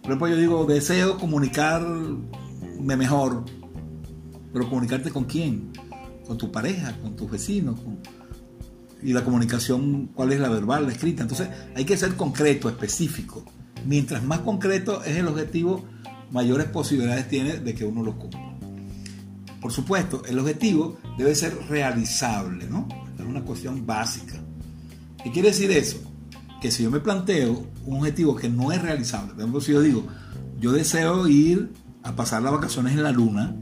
Por 0.00 0.10
ejemplo, 0.10 0.28
yo 0.28 0.36
digo, 0.36 0.64
deseo 0.64 1.18
comunicarme 2.82 2.96
mejor. 2.96 3.44
Pero 4.52 4.68
comunicarte 4.68 5.10
con 5.10 5.24
quién? 5.24 5.72
Con 6.26 6.36
tu 6.36 6.50
pareja, 6.50 6.96
con 7.00 7.16
tus 7.16 7.30
vecinos. 7.30 7.78
Y 9.02 9.12
la 9.12 9.24
comunicación, 9.24 10.10
¿cuál 10.14 10.32
es 10.32 10.40
la 10.40 10.48
verbal, 10.48 10.86
la 10.86 10.92
escrita? 10.92 11.22
Entonces, 11.22 11.48
hay 11.74 11.84
que 11.84 11.96
ser 11.96 12.14
concreto, 12.16 12.68
específico. 12.68 13.44
Mientras 13.86 14.22
más 14.22 14.40
concreto 14.40 15.02
es 15.02 15.16
el 15.16 15.26
objetivo, 15.26 15.84
mayores 16.30 16.66
posibilidades 16.66 17.28
tiene 17.28 17.58
de 17.58 17.74
que 17.74 17.84
uno 17.84 18.02
lo 18.02 18.16
cumpla. 18.16 18.40
Por 19.60 19.72
supuesto, 19.72 20.22
el 20.26 20.38
objetivo 20.38 20.98
debe 21.16 21.34
ser 21.34 21.56
realizable, 21.68 22.66
¿no? 22.68 22.86
Es 23.18 23.24
una 23.24 23.42
cuestión 23.42 23.86
básica. 23.86 24.34
¿Qué 25.22 25.30
quiere 25.30 25.48
decir 25.48 25.70
eso? 25.70 25.98
Que 26.60 26.70
si 26.70 26.82
yo 26.82 26.90
me 26.90 27.00
planteo 27.00 27.66
un 27.86 27.98
objetivo 27.98 28.36
que 28.36 28.48
no 28.48 28.70
es 28.70 28.82
realizable, 28.82 29.32
por 29.32 29.40
ejemplo, 29.40 29.60
si 29.60 29.72
yo 29.72 29.80
digo, 29.80 30.06
yo 30.60 30.72
deseo 30.72 31.26
ir 31.26 31.70
a 32.02 32.16
pasar 32.16 32.42
las 32.42 32.52
vacaciones 32.52 32.94
en 32.94 33.02
la 33.02 33.12
luna, 33.12 33.54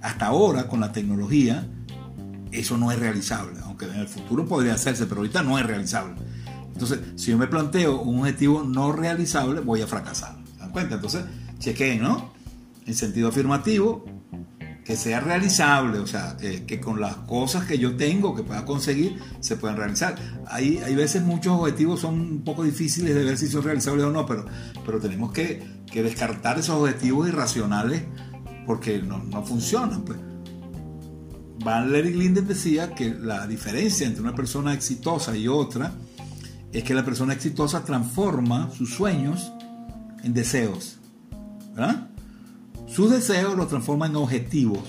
hasta 0.00 0.26
ahora 0.26 0.68
con 0.68 0.80
la 0.80 0.92
tecnología, 0.92 1.68
eso 2.52 2.76
no 2.76 2.90
es 2.90 2.98
realizable, 2.98 3.60
aunque 3.64 3.86
en 3.86 3.96
el 3.96 4.08
futuro 4.08 4.46
podría 4.46 4.74
hacerse, 4.74 5.06
pero 5.06 5.20
ahorita 5.20 5.42
no 5.42 5.58
es 5.58 5.66
realizable. 5.66 6.14
Entonces, 6.72 7.00
si 7.16 7.30
yo 7.30 7.38
me 7.38 7.46
planteo 7.46 8.00
un 8.00 8.20
objetivo 8.20 8.62
no 8.62 8.92
realizable, 8.92 9.60
voy 9.60 9.82
a 9.82 9.86
fracasar. 9.86 10.36
¿Se 10.54 10.58
dan 10.58 10.72
cuenta? 10.72 10.94
Entonces, 10.96 11.24
chequen, 11.58 12.02
¿no? 12.02 12.32
En 12.86 12.94
sentido 12.94 13.28
afirmativo, 13.28 14.04
que 14.84 14.96
sea 14.96 15.20
realizable, 15.20 15.98
o 15.98 16.06
sea, 16.06 16.36
eh, 16.40 16.64
que 16.66 16.80
con 16.80 17.00
las 17.00 17.14
cosas 17.14 17.64
que 17.64 17.78
yo 17.78 17.96
tengo, 17.96 18.34
que 18.34 18.42
pueda 18.42 18.64
conseguir, 18.64 19.18
se 19.40 19.56
puedan 19.56 19.76
realizar. 19.76 20.16
Hay, 20.48 20.78
hay 20.78 20.94
veces 20.94 21.22
muchos 21.22 21.60
objetivos 21.60 22.00
son 22.00 22.20
un 22.20 22.44
poco 22.44 22.64
difíciles 22.64 23.14
de 23.14 23.24
ver 23.24 23.36
si 23.36 23.46
son 23.46 23.62
realizables 23.62 24.06
o 24.06 24.10
no, 24.10 24.26
pero, 24.26 24.46
pero 24.84 24.98
tenemos 24.98 25.32
que, 25.32 25.62
que 25.90 26.02
descartar 26.02 26.58
esos 26.58 26.76
objetivos 26.76 27.28
irracionales 27.28 28.02
porque 28.66 29.02
no, 29.02 29.18
no 29.18 29.42
funcionan. 29.42 30.02
Pues. 30.02 30.18
Valerie 31.64 32.14
Linden 32.14 32.46
decía 32.46 32.94
que 32.94 33.14
la 33.14 33.46
diferencia 33.46 34.06
entre 34.06 34.22
una 34.22 34.34
persona 34.34 34.72
exitosa 34.72 35.36
y 35.36 35.48
otra 35.48 35.92
es 36.72 36.84
que 36.84 36.94
la 36.94 37.04
persona 37.04 37.34
exitosa 37.34 37.84
transforma 37.84 38.70
sus 38.70 38.94
sueños 38.94 39.52
en 40.22 40.32
deseos. 40.32 40.98
Sus 42.86 43.10
deseos 43.10 43.56
los 43.56 43.68
transforma 43.68 44.06
en 44.06 44.16
objetivos, 44.16 44.80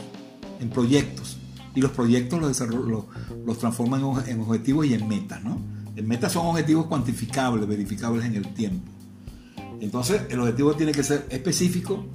en 0.59 0.69
proyectos. 0.69 1.37
Y 1.73 1.81
los 1.81 1.91
proyectos 1.91 2.41
los, 2.41 2.59
los, 2.59 3.05
los 3.45 3.57
transforman 3.57 4.01
en 4.27 4.41
objetivos 4.41 4.85
y 4.85 4.93
en 4.93 5.07
metas. 5.07 5.43
¿no? 5.43 5.61
En 5.95 6.07
metas 6.07 6.33
son 6.33 6.47
objetivos 6.47 6.87
cuantificables, 6.87 7.67
verificables 7.67 8.25
en 8.25 8.35
el 8.35 8.53
tiempo. 8.53 8.91
Entonces, 9.81 10.21
el 10.29 10.39
objetivo 10.39 10.75
tiene 10.75 10.91
que 10.91 11.03
ser 11.03 11.25
específico, 11.29 12.05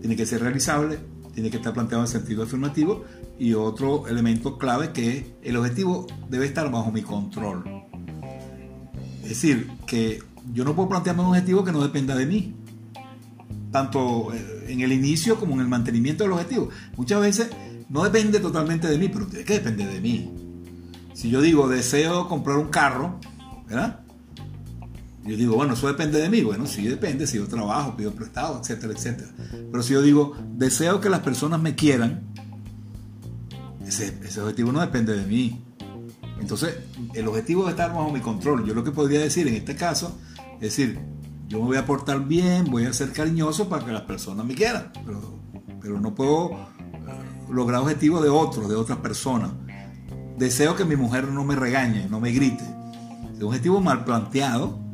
tiene 0.00 0.14
que 0.14 0.24
ser 0.24 0.40
realizable, 0.40 0.98
tiene 1.34 1.50
que 1.50 1.56
estar 1.56 1.74
planteado 1.74 2.04
en 2.04 2.08
sentido 2.08 2.44
afirmativo 2.44 3.04
y 3.38 3.54
otro 3.54 4.06
elemento 4.06 4.56
clave 4.56 4.92
que 4.92 5.18
es 5.18 5.24
el 5.42 5.56
objetivo 5.56 6.06
debe 6.30 6.46
estar 6.46 6.70
bajo 6.70 6.92
mi 6.92 7.02
control. 7.02 7.64
Es 9.22 9.30
decir, 9.30 9.68
que 9.86 10.22
yo 10.52 10.64
no 10.64 10.74
puedo 10.74 10.88
plantearme 10.88 11.22
un 11.22 11.28
objetivo 11.28 11.64
que 11.64 11.72
no 11.72 11.82
dependa 11.82 12.14
de 12.14 12.26
mí, 12.26 12.54
tanto 13.72 14.32
eh, 14.32 14.66
en 14.68 14.80
el 14.80 14.92
inicio 14.92 15.38
como 15.38 15.54
en 15.54 15.60
el 15.60 15.68
mantenimiento 15.68 16.22
del 16.22 16.32
objetivo. 16.32 16.70
Muchas 16.96 17.20
veces 17.20 17.50
no 17.88 18.04
depende 18.04 18.38
totalmente 18.38 18.86
de 18.86 18.96
mí, 18.96 19.08
pero 19.08 19.26
tiene 19.26 19.44
que 19.44 19.54
depender 19.54 19.92
de 19.92 20.00
mí. 20.00 20.30
Si 21.14 21.30
yo 21.30 21.40
digo 21.40 21.68
deseo 21.68 22.28
comprar 22.28 22.58
un 22.58 22.68
carro, 22.68 23.18
¿verdad? 23.66 24.00
Yo 25.28 25.36
digo, 25.36 25.56
bueno, 25.56 25.74
eso 25.74 25.86
depende 25.88 26.18
de 26.18 26.30
mí. 26.30 26.40
Bueno, 26.40 26.66
sí 26.66 26.88
depende, 26.88 27.26
si 27.26 27.36
yo 27.36 27.46
trabajo, 27.46 27.94
pido 27.94 28.12
prestado, 28.12 28.60
etcétera, 28.60 28.94
etcétera. 28.94 29.28
Pero 29.70 29.82
si 29.82 29.92
yo 29.92 30.00
digo, 30.00 30.34
deseo 30.54 31.02
que 31.02 31.10
las 31.10 31.20
personas 31.20 31.60
me 31.60 31.74
quieran, 31.74 32.32
ese, 33.86 34.40
objetivo 34.40 34.72
no 34.72 34.80
depende 34.80 35.14
de 35.14 35.26
mí. 35.26 35.62
Entonces, 36.40 36.78
el 37.12 37.28
objetivo 37.28 37.62
debe 37.62 37.72
estar 37.72 37.92
bajo 37.92 38.10
mi 38.10 38.20
control. 38.20 38.64
Yo 38.64 38.72
lo 38.72 38.82
que 38.82 38.90
podría 38.90 39.20
decir 39.20 39.46
en 39.48 39.54
este 39.54 39.76
caso, 39.76 40.18
es 40.54 40.60
decir, 40.60 40.98
yo 41.46 41.58
me 41.60 41.66
voy 41.66 41.76
a 41.76 41.84
portar 41.84 42.26
bien, 42.26 42.64
voy 42.70 42.86
a 42.86 42.92
ser 42.94 43.12
cariñoso 43.12 43.68
para 43.68 43.84
que 43.84 43.92
las 43.92 44.02
personas 44.02 44.46
me 44.46 44.54
quieran, 44.54 44.92
pero, 45.04 45.20
pero 45.80 46.00
no 46.00 46.14
puedo 46.14 46.52
uh, 46.52 47.52
lograr 47.52 47.82
objetivos 47.82 48.22
de 48.22 48.30
otros, 48.30 48.66
de 48.68 48.76
otras 48.76 48.98
personas. 48.98 49.50
Deseo 50.38 50.74
que 50.74 50.86
mi 50.86 50.96
mujer 50.96 51.28
no 51.28 51.44
me 51.44 51.54
regañe, 51.54 52.06
no 52.08 52.18
me 52.18 52.32
grite. 52.32 52.64
Es 53.34 53.40
un 53.40 53.48
objetivo 53.48 53.80
mal 53.80 54.04
planteado, 54.04 54.87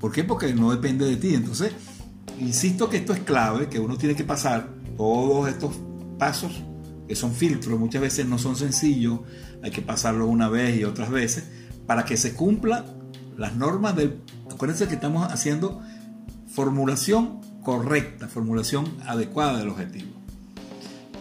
¿Por 0.00 0.12
qué? 0.12 0.24
Porque 0.24 0.52
no 0.54 0.70
depende 0.70 1.06
de 1.06 1.16
ti. 1.16 1.34
Entonces, 1.34 1.72
insisto 2.38 2.88
que 2.88 2.98
esto 2.98 3.12
es 3.12 3.20
clave, 3.20 3.68
que 3.68 3.80
uno 3.80 3.96
tiene 3.96 4.14
que 4.14 4.24
pasar 4.24 4.68
todos 4.96 5.48
estos 5.48 5.74
pasos, 6.18 6.62
que 7.06 7.16
son 7.16 7.32
filtros, 7.32 7.78
muchas 7.78 8.02
veces 8.02 8.26
no 8.26 8.38
son 8.38 8.56
sencillos, 8.56 9.20
hay 9.62 9.70
que 9.70 9.82
pasarlos 9.82 10.28
una 10.28 10.48
vez 10.48 10.78
y 10.78 10.84
otras 10.84 11.10
veces, 11.10 11.44
para 11.86 12.04
que 12.04 12.16
se 12.16 12.34
cumplan 12.34 12.84
las 13.36 13.54
normas 13.56 13.96
del... 13.96 14.20
Acuérdense 14.50 14.88
que 14.88 14.94
estamos 14.94 15.32
haciendo 15.32 15.80
formulación 16.48 17.40
correcta, 17.62 18.28
formulación 18.28 18.86
adecuada 19.06 19.58
del 19.58 19.68
objetivo. 19.68 20.10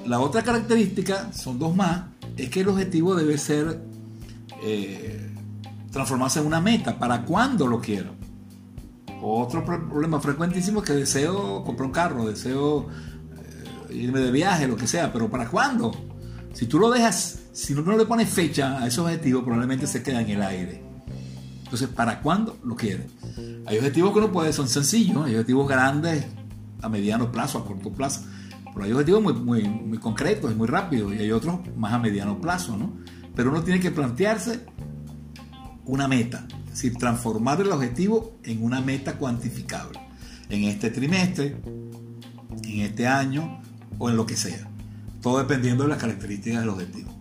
La 0.05 0.19
otra 0.19 0.41
característica, 0.41 1.31
son 1.33 1.59
dos 1.59 1.75
más, 1.75 2.05
es 2.37 2.49
que 2.49 2.61
el 2.61 2.69
objetivo 2.69 3.15
debe 3.15 3.37
ser 3.37 3.81
eh, 4.63 5.29
transformarse 5.91 6.39
en 6.39 6.45
una 6.45 6.61
meta. 6.61 6.97
¿Para 6.97 7.23
cuándo 7.23 7.67
lo 7.67 7.79
quiero? 7.79 8.16
Otro 9.21 9.65
problema 9.65 10.19
frecuentísimo 10.19 10.81
es 10.81 10.85
que 10.85 10.93
deseo 10.93 11.63
comprar 11.63 11.87
un 11.87 11.91
carro, 11.91 12.27
deseo 12.27 12.87
eh, 13.89 13.95
irme 13.95 14.19
de 14.19 14.31
viaje, 14.31 14.67
lo 14.67 14.75
que 14.75 14.87
sea, 14.87 15.11
pero 15.11 15.29
¿para 15.29 15.47
cuándo? 15.49 15.91
Si 16.53 16.67
tú 16.67 16.79
lo 16.79 16.89
dejas, 16.89 17.39
si 17.51 17.73
no, 17.73 17.81
no 17.81 17.97
le 17.97 18.05
pones 18.05 18.29
fecha 18.29 18.81
a 18.81 18.87
ese 18.87 19.01
objetivo, 19.01 19.43
probablemente 19.43 19.87
se 19.87 20.03
queda 20.03 20.21
en 20.21 20.29
el 20.29 20.41
aire. 20.41 20.83
Entonces, 21.63 21.89
¿para 21.89 22.21
cuándo 22.21 22.57
lo 22.63 22.75
quieres? 22.75 23.11
Hay 23.65 23.77
objetivos 23.77 24.13
que 24.13 24.19
uno 24.19 24.31
puede, 24.31 24.53
son 24.53 24.69
sencillos, 24.69 25.25
hay 25.25 25.33
objetivos 25.33 25.67
grandes 25.67 26.25
a 26.81 26.89
mediano 26.89 27.31
plazo, 27.31 27.57
a 27.57 27.65
corto 27.65 27.91
plazo, 27.91 28.21
pero 28.73 28.85
hay 28.85 28.91
objetivos 28.91 29.21
muy, 29.21 29.33
muy, 29.33 29.63
muy 29.63 29.97
concretos 29.97 30.51
y 30.51 30.55
muy 30.55 30.67
rápidos, 30.67 31.13
y 31.13 31.17
hay 31.17 31.31
otros 31.31 31.59
más 31.75 31.93
a 31.93 31.99
mediano 31.99 32.39
plazo, 32.39 32.77
¿no? 32.77 32.93
Pero 33.35 33.49
uno 33.49 33.63
tiene 33.63 33.79
que 33.79 33.91
plantearse 33.91 34.65
una 35.85 36.07
meta, 36.07 36.47
decir, 36.77 36.97
transformar 36.97 37.59
el 37.61 37.71
objetivo 37.71 38.37
en 38.43 38.63
una 38.63 38.81
meta 38.81 39.17
cuantificable, 39.17 39.99
en 40.49 40.65
este 40.65 40.91
trimestre, 40.91 41.57
en 42.63 42.79
este 42.81 43.07
año 43.07 43.61
o 43.97 44.09
en 44.09 44.15
lo 44.15 44.25
que 44.25 44.37
sea, 44.37 44.69
todo 45.21 45.39
dependiendo 45.39 45.83
de 45.83 45.89
las 45.89 45.97
características 45.97 46.59
del 46.59 46.69
objetivo. 46.69 47.11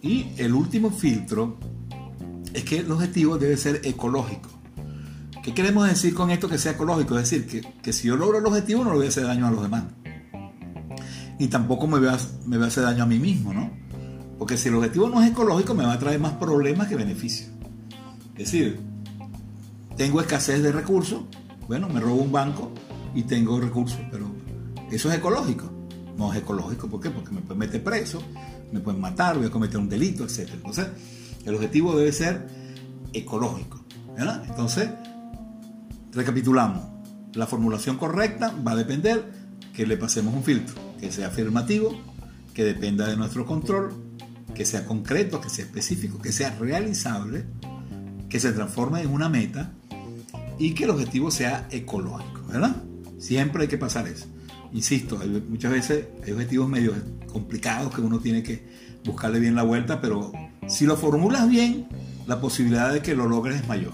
Y 0.00 0.28
el 0.36 0.54
último 0.54 0.90
filtro 0.90 1.58
es 2.54 2.62
que 2.62 2.78
el 2.78 2.90
objetivo 2.90 3.36
debe 3.36 3.56
ser 3.56 3.80
ecológico. 3.84 4.48
¿Qué 5.42 5.52
queremos 5.52 5.88
decir 5.88 6.14
con 6.14 6.30
esto 6.30 6.48
que 6.48 6.58
sea 6.58 6.72
ecológico? 6.72 7.18
Es 7.18 7.30
decir, 7.30 7.46
que, 7.46 7.68
que 7.82 7.92
si 7.92 8.08
yo 8.08 8.16
logro 8.16 8.38
el 8.38 8.46
objetivo 8.46 8.84
no 8.84 8.90
le 8.90 8.96
voy 8.96 9.06
a 9.06 9.08
hacer 9.08 9.24
daño 9.24 9.46
a 9.46 9.50
los 9.50 9.62
demás. 9.62 9.84
Y 11.38 11.48
tampoco 11.48 11.86
me 11.86 11.98
voy, 11.98 12.08
a, 12.08 12.18
me 12.46 12.56
voy 12.56 12.64
a 12.64 12.68
hacer 12.68 12.84
daño 12.84 13.02
a 13.02 13.06
mí 13.06 13.18
mismo, 13.18 13.52
¿no? 13.52 13.70
Porque 14.38 14.56
si 14.56 14.68
el 14.68 14.76
objetivo 14.76 15.08
no 15.08 15.22
es 15.22 15.30
ecológico 15.30 15.74
me 15.74 15.84
va 15.84 15.94
a 15.94 15.98
traer 15.98 16.20
más 16.20 16.34
problemas 16.34 16.88
que 16.88 16.96
beneficios. 16.96 17.55
Es 18.38 18.52
decir, 18.52 18.78
tengo 19.96 20.20
escasez 20.20 20.62
de 20.62 20.72
recursos, 20.72 21.22
bueno, 21.66 21.88
me 21.88 22.00
robo 22.00 22.22
un 22.22 22.30
banco 22.30 22.70
y 23.14 23.22
tengo 23.22 23.58
recursos, 23.58 23.98
pero 24.10 24.26
eso 24.90 25.10
es 25.10 25.18
ecológico. 25.18 25.70
No 26.18 26.32
es 26.32 26.38
ecológico, 26.38 26.88
¿por 26.88 27.00
qué? 27.00 27.10
Porque 27.10 27.30
me 27.30 27.40
pueden 27.40 27.58
meter 27.58 27.82
preso, 27.82 28.22
me 28.72 28.80
pueden 28.80 29.00
matar, 29.00 29.36
voy 29.36 29.46
a 29.46 29.50
cometer 29.50 29.78
un 29.78 29.88
delito, 29.88 30.24
etc. 30.24 30.50
Entonces, 30.52 30.88
el 31.44 31.54
objetivo 31.54 31.96
debe 31.96 32.12
ser 32.12 32.46
ecológico. 33.12 33.84
Entonces, 34.16 34.90
recapitulamos. 36.12 36.84
La 37.34 37.46
formulación 37.46 37.96
correcta 37.96 38.54
va 38.66 38.72
a 38.72 38.76
depender 38.76 39.30
que 39.74 39.86
le 39.86 39.96
pasemos 39.96 40.34
un 40.34 40.42
filtro, 40.42 40.74
que 40.98 41.12
sea 41.12 41.28
afirmativo, 41.28 41.94
que 42.54 42.64
dependa 42.64 43.06
de 43.06 43.16
nuestro 43.16 43.44
control, 43.44 43.92
que 44.54 44.64
sea 44.64 44.86
concreto, 44.86 45.40
que 45.40 45.50
sea 45.50 45.66
específico, 45.66 46.18
que 46.18 46.32
sea 46.32 46.56
realizable 46.58 47.44
que 48.28 48.40
se 48.40 48.52
transforme 48.52 49.02
en 49.02 49.08
una 49.08 49.28
meta 49.28 49.72
y 50.58 50.72
que 50.72 50.84
el 50.84 50.90
objetivo 50.90 51.30
sea 51.30 51.68
ecológico, 51.70 52.42
¿verdad? 52.48 52.76
Siempre 53.18 53.62
hay 53.62 53.68
que 53.68 53.78
pasar 53.78 54.08
eso. 54.08 54.26
Insisto, 54.72 55.18
muchas 55.48 55.72
veces 55.72 56.06
hay 56.24 56.32
objetivos 56.32 56.68
medio 56.68 56.92
complicados 57.32 57.94
que 57.94 58.00
uno 58.00 58.18
tiene 58.18 58.42
que 58.42 58.66
buscarle 59.04 59.38
bien 59.38 59.54
la 59.54 59.62
vuelta, 59.62 60.00
pero 60.00 60.32
si 60.66 60.86
lo 60.86 60.96
formulas 60.96 61.48
bien, 61.48 61.86
la 62.26 62.40
posibilidad 62.40 62.92
de 62.92 63.00
que 63.00 63.14
lo 63.14 63.26
logres 63.28 63.60
es 63.60 63.68
mayor. 63.68 63.92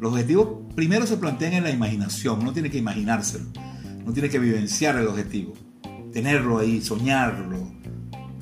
Los 0.00 0.12
objetivos 0.12 0.48
primero 0.74 1.06
se 1.06 1.16
plantean 1.16 1.52
en 1.52 1.64
la 1.64 1.70
imaginación, 1.70 2.40
uno 2.40 2.52
tiene 2.52 2.70
que 2.70 2.78
imaginárselo, 2.78 3.46
uno 4.02 4.12
tiene 4.12 4.28
que 4.28 4.38
vivenciar 4.38 4.96
el 4.96 5.06
objetivo, 5.06 5.54
tenerlo 6.12 6.58
ahí, 6.58 6.82
soñarlo 6.82 7.70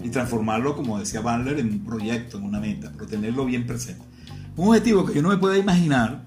y 0.02 0.08
transformarlo, 0.08 0.74
como 0.74 0.98
decía 0.98 1.20
Bandler, 1.20 1.58
en 1.58 1.70
un 1.70 1.84
proyecto, 1.84 2.38
en 2.38 2.44
una 2.44 2.60
meta, 2.60 2.90
pero 2.94 3.06
tenerlo 3.06 3.44
bien 3.44 3.66
presente. 3.66 4.09
Un 4.56 4.68
objetivo 4.68 5.06
que 5.06 5.14
yo 5.14 5.22
no 5.22 5.28
me 5.28 5.38
pueda 5.38 5.56
imaginar, 5.56 6.24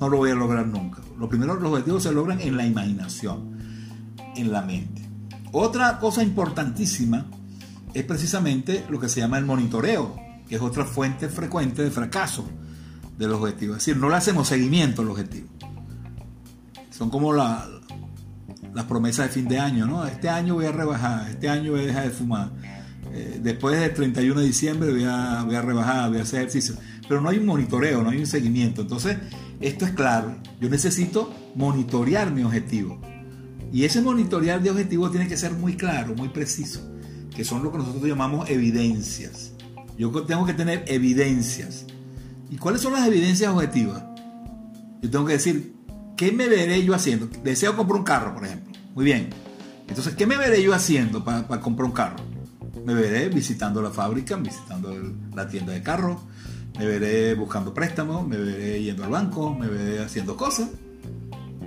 no 0.00 0.08
lo 0.08 0.18
voy 0.18 0.30
a 0.30 0.34
lograr 0.34 0.66
nunca. 0.66 1.02
Lo 1.18 1.28
primero, 1.28 1.54
los 1.54 1.70
objetivos 1.72 2.02
se 2.02 2.12
logran 2.12 2.40
en 2.40 2.56
la 2.56 2.66
imaginación, 2.66 3.58
en 4.36 4.52
la 4.52 4.62
mente. 4.62 5.02
Otra 5.52 5.98
cosa 5.98 6.22
importantísima 6.22 7.26
es 7.94 8.04
precisamente 8.04 8.84
lo 8.90 8.98
que 8.98 9.08
se 9.08 9.20
llama 9.20 9.38
el 9.38 9.44
monitoreo, 9.44 10.16
que 10.48 10.56
es 10.56 10.60
otra 10.60 10.84
fuente 10.84 11.28
frecuente 11.28 11.82
de 11.82 11.90
fracaso 11.90 12.44
de 13.16 13.28
los 13.28 13.40
objetivos. 13.40 13.78
Es 13.78 13.86
decir, 13.86 14.00
no 14.00 14.08
le 14.08 14.16
hacemos 14.16 14.48
seguimiento 14.48 15.02
al 15.02 15.10
objetivo. 15.10 15.48
Son 16.90 17.08
como 17.08 17.32
la, 17.32 17.66
las 18.74 18.84
promesas 18.84 19.28
de 19.28 19.32
fin 19.32 19.48
de 19.48 19.58
año, 19.58 19.86
¿no? 19.86 20.04
Este 20.04 20.28
año 20.28 20.54
voy 20.54 20.66
a 20.66 20.72
rebajar, 20.72 21.30
este 21.30 21.48
año 21.48 21.72
voy 21.72 21.82
a 21.82 21.86
dejar 21.86 22.04
de 22.04 22.10
fumar. 22.10 22.50
Eh, 23.12 23.38
después 23.40 23.78
del 23.78 23.94
31 23.94 24.40
de 24.40 24.46
diciembre 24.46 24.90
voy 24.90 25.04
a, 25.04 25.44
voy 25.44 25.54
a 25.54 25.62
rebajar, 25.62 26.10
voy 26.10 26.18
a 26.18 26.22
hacer 26.22 26.40
ejercicio 26.40 26.74
pero 27.08 27.20
no 27.20 27.28
hay 27.28 27.38
un 27.38 27.46
monitoreo, 27.46 28.02
no 28.02 28.10
hay 28.10 28.18
un 28.18 28.26
seguimiento. 28.26 28.82
Entonces, 28.82 29.18
esto 29.60 29.84
es 29.84 29.92
claro. 29.92 30.36
Yo 30.60 30.68
necesito 30.68 31.32
monitorear 31.54 32.30
mi 32.32 32.42
objetivo. 32.42 33.00
Y 33.72 33.84
ese 33.84 34.00
monitorear 34.00 34.62
de 34.62 34.70
objetivo 34.70 35.10
tiene 35.10 35.28
que 35.28 35.36
ser 35.36 35.52
muy 35.52 35.76
claro, 35.76 36.14
muy 36.14 36.28
preciso, 36.28 36.80
que 37.34 37.44
son 37.44 37.64
lo 37.64 37.72
que 37.72 37.78
nosotros 37.78 38.04
llamamos 38.04 38.48
evidencias. 38.48 39.52
Yo 39.98 40.10
tengo 40.24 40.46
que 40.46 40.54
tener 40.54 40.84
evidencias 40.86 41.86
¿Y 42.54 42.56
cuáles 42.56 42.82
son 42.82 42.92
las 42.92 43.06
evidencias 43.08 43.52
objetivas? 43.52 44.04
Yo 45.02 45.10
tengo 45.10 45.24
que 45.24 45.32
decir, 45.32 45.74
¿qué 46.16 46.30
me 46.30 46.48
veré 46.48 46.84
yo 46.84 46.94
haciendo? 46.94 47.28
Deseo 47.42 47.76
comprar 47.76 47.98
un 47.98 48.04
carro, 48.04 48.32
por 48.32 48.44
ejemplo. 48.44 48.72
Muy 48.94 49.04
bien. 49.04 49.30
Entonces, 49.88 50.14
¿qué 50.14 50.24
me 50.24 50.36
veré 50.36 50.62
yo 50.62 50.72
haciendo 50.72 51.24
para, 51.24 51.42
comprar 51.60 51.86
un 51.86 51.92
carro? 51.92 52.16
Me 52.86 52.94
veré 52.94 53.28
visitando 53.28 53.82
la 53.82 53.90
fábrica, 53.90 54.36
visitando 54.36 54.94
la 55.34 55.48
tienda 55.48 55.72
de 55.72 55.82
carros, 55.82 56.20
me 56.78 56.86
veré 56.86 57.34
buscando 57.34 57.72
préstamos, 57.72 58.26
me 58.26 58.36
veré 58.36 58.82
yendo 58.82 59.04
al 59.04 59.10
banco, 59.10 59.54
me 59.54 59.68
veré 59.68 60.00
haciendo 60.00 60.36
cosas. 60.36 60.68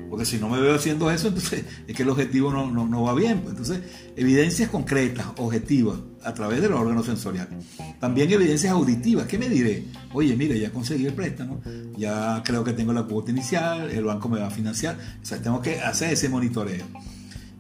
Porque 0.10 0.26
si 0.26 0.38
no 0.38 0.48
me 0.48 0.60
veo 0.60 0.76
haciendo 0.76 1.12
eso, 1.12 1.28
entonces 1.28 1.66
es 1.86 1.96
que 1.96 2.04
el 2.04 2.10
objetivo 2.10 2.52
no, 2.52 2.88
no, 2.88 3.04
va 3.04 3.14
bien. 3.14 3.42
Pues. 3.42 3.52
Entonces, 3.52 3.82
evidencias 4.16 4.70
concretas, 4.70 5.26
objetivas, 5.38 6.00
a 6.24 6.34
través 6.34 6.62
de 6.62 6.70
los 6.70 6.80
órganos 6.80 7.06
sensoriales. 7.06 7.66
También 8.00 8.32
evidencias 8.32 8.72
auditivas. 8.72 9.28
¿Qué 9.28 9.38
me 9.38 9.50
diré? 9.50 9.84
Oye, 10.14 10.36
mire, 10.36 10.58
ya 10.60 10.72
conseguí 10.72 11.06
el 11.06 11.14
préstamo, 11.14 11.62
ya 11.98 12.42
creo 12.46 12.64
que 12.64 12.74
tengo 12.74 12.94
la 12.94 13.04
cuota 13.04 13.32
inicial, 13.32 13.90
el 13.92 14.06
banco 14.06 14.30
me 14.30 14.40
va 14.40 14.48
a 14.48 14.52
financiar. 14.52 14.98
O 15.22 15.26
sea, 15.26 15.42
tengo 15.42 15.62
que 15.62 15.80
hacer 15.82 16.12
ese 16.12 16.30
monitoreo. 16.30 16.86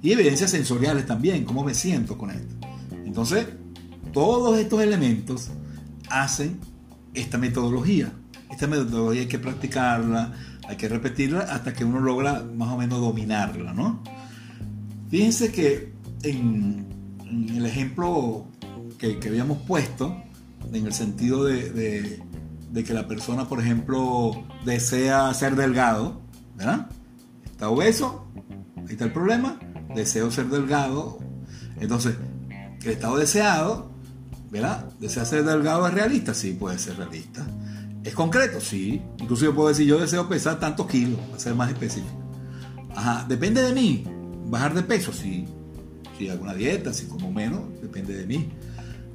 Y 0.01 0.11
evidencias 0.11 0.51
sensoriales 0.51 1.05
también, 1.05 1.43
cómo 1.43 1.63
me 1.63 1.73
siento 1.73 2.17
con 2.17 2.31
esto. 2.31 2.55
Entonces, 3.05 3.45
todos 4.13 4.57
estos 4.57 4.81
elementos 4.81 5.49
hacen 6.09 6.59
esta 7.13 7.37
metodología. 7.37 8.11
Esta 8.49 8.67
metodología 8.67 9.21
hay 9.21 9.27
que 9.27 9.39
practicarla, 9.39 10.33
hay 10.67 10.75
que 10.77 10.87
repetirla 10.87 11.41
hasta 11.41 11.73
que 11.73 11.85
uno 11.85 11.99
logra 11.99 12.43
más 12.43 12.69
o 12.69 12.77
menos 12.77 12.99
dominarla, 12.99 13.73
¿no? 13.73 14.01
Fíjense 15.09 15.51
que 15.51 15.93
en, 16.23 16.85
el 17.55 17.65
ejemplo 17.65 18.45
que, 18.97 19.19
habíamos 19.25 19.59
puesto, 19.59 20.15
en 20.71 20.85
el 20.85 20.93
sentido 20.93 21.45
de, 21.45 22.21
que 22.85 22.93
la 22.93 23.07
persona, 23.07 23.47
por 23.47 23.59
ejemplo, 23.59 24.45
desea 24.65 25.33
ser 25.33 25.55
delgado, 25.55 26.21
¿verdad? 26.55 26.89
Está 27.45 27.69
obeso, 27.69 28.27
ahí 28.77 28.91
está 28.91 29.05
el 29.05 29.13
problema, 29.13 29.59
deseo 29.95 30.29
ser 30.29 30.47
delgado, 30.47 31.19
entonces, 31.79 32.15
el 32.83 32.89
estado 32.89 33.17
deseado, 33.17 33.91
¿verdad? 34.49 34.85
Desea 34.99 35.25
ser 35.25 35.43
delgado 35.43 35.87
es 35.87 35.93
realista, 35.93 36.33
sí, 36.33 36.51
puede 36.53 36.79
ser 36.79 36.97
realista. 36.97 37.45
¿Es 38.03 38.13
concreto? 38.13 38.61
Sí. 38.61 39.01
Incluso 39.19 39.45
yo 39.45 39.53
puedo 39.53 39.67
decir, 39.67 39.85
yo 39.85 39.99
deseo 39.99 40.29
pesar 40.29 40.59
tantos 40.59 40.87
kilos, 40.87 41.19
para 41.19 41.39
ser 41.39 41.55
más 41.55 41.69
específico. 41.69 42.23
Ajá, 42.95 43.25
depende 43.27 43.61
de 43.61 43.73
mí. 43.73 44.05
Bajar 44.45 44.73
de 44.73 44.83
peso, 44.83 45.11
sí. 45.11 45.45
Si 46.17 46.29
hago 46.29 46.43
una 46.43 46.53
dieta, 46.53 46.93
si 46.93 47.07
como 47.07 47.31
menos, 47.31 47.61
depende 47.81 48.15
de 48.15 48.25
mí. 48.25 48.49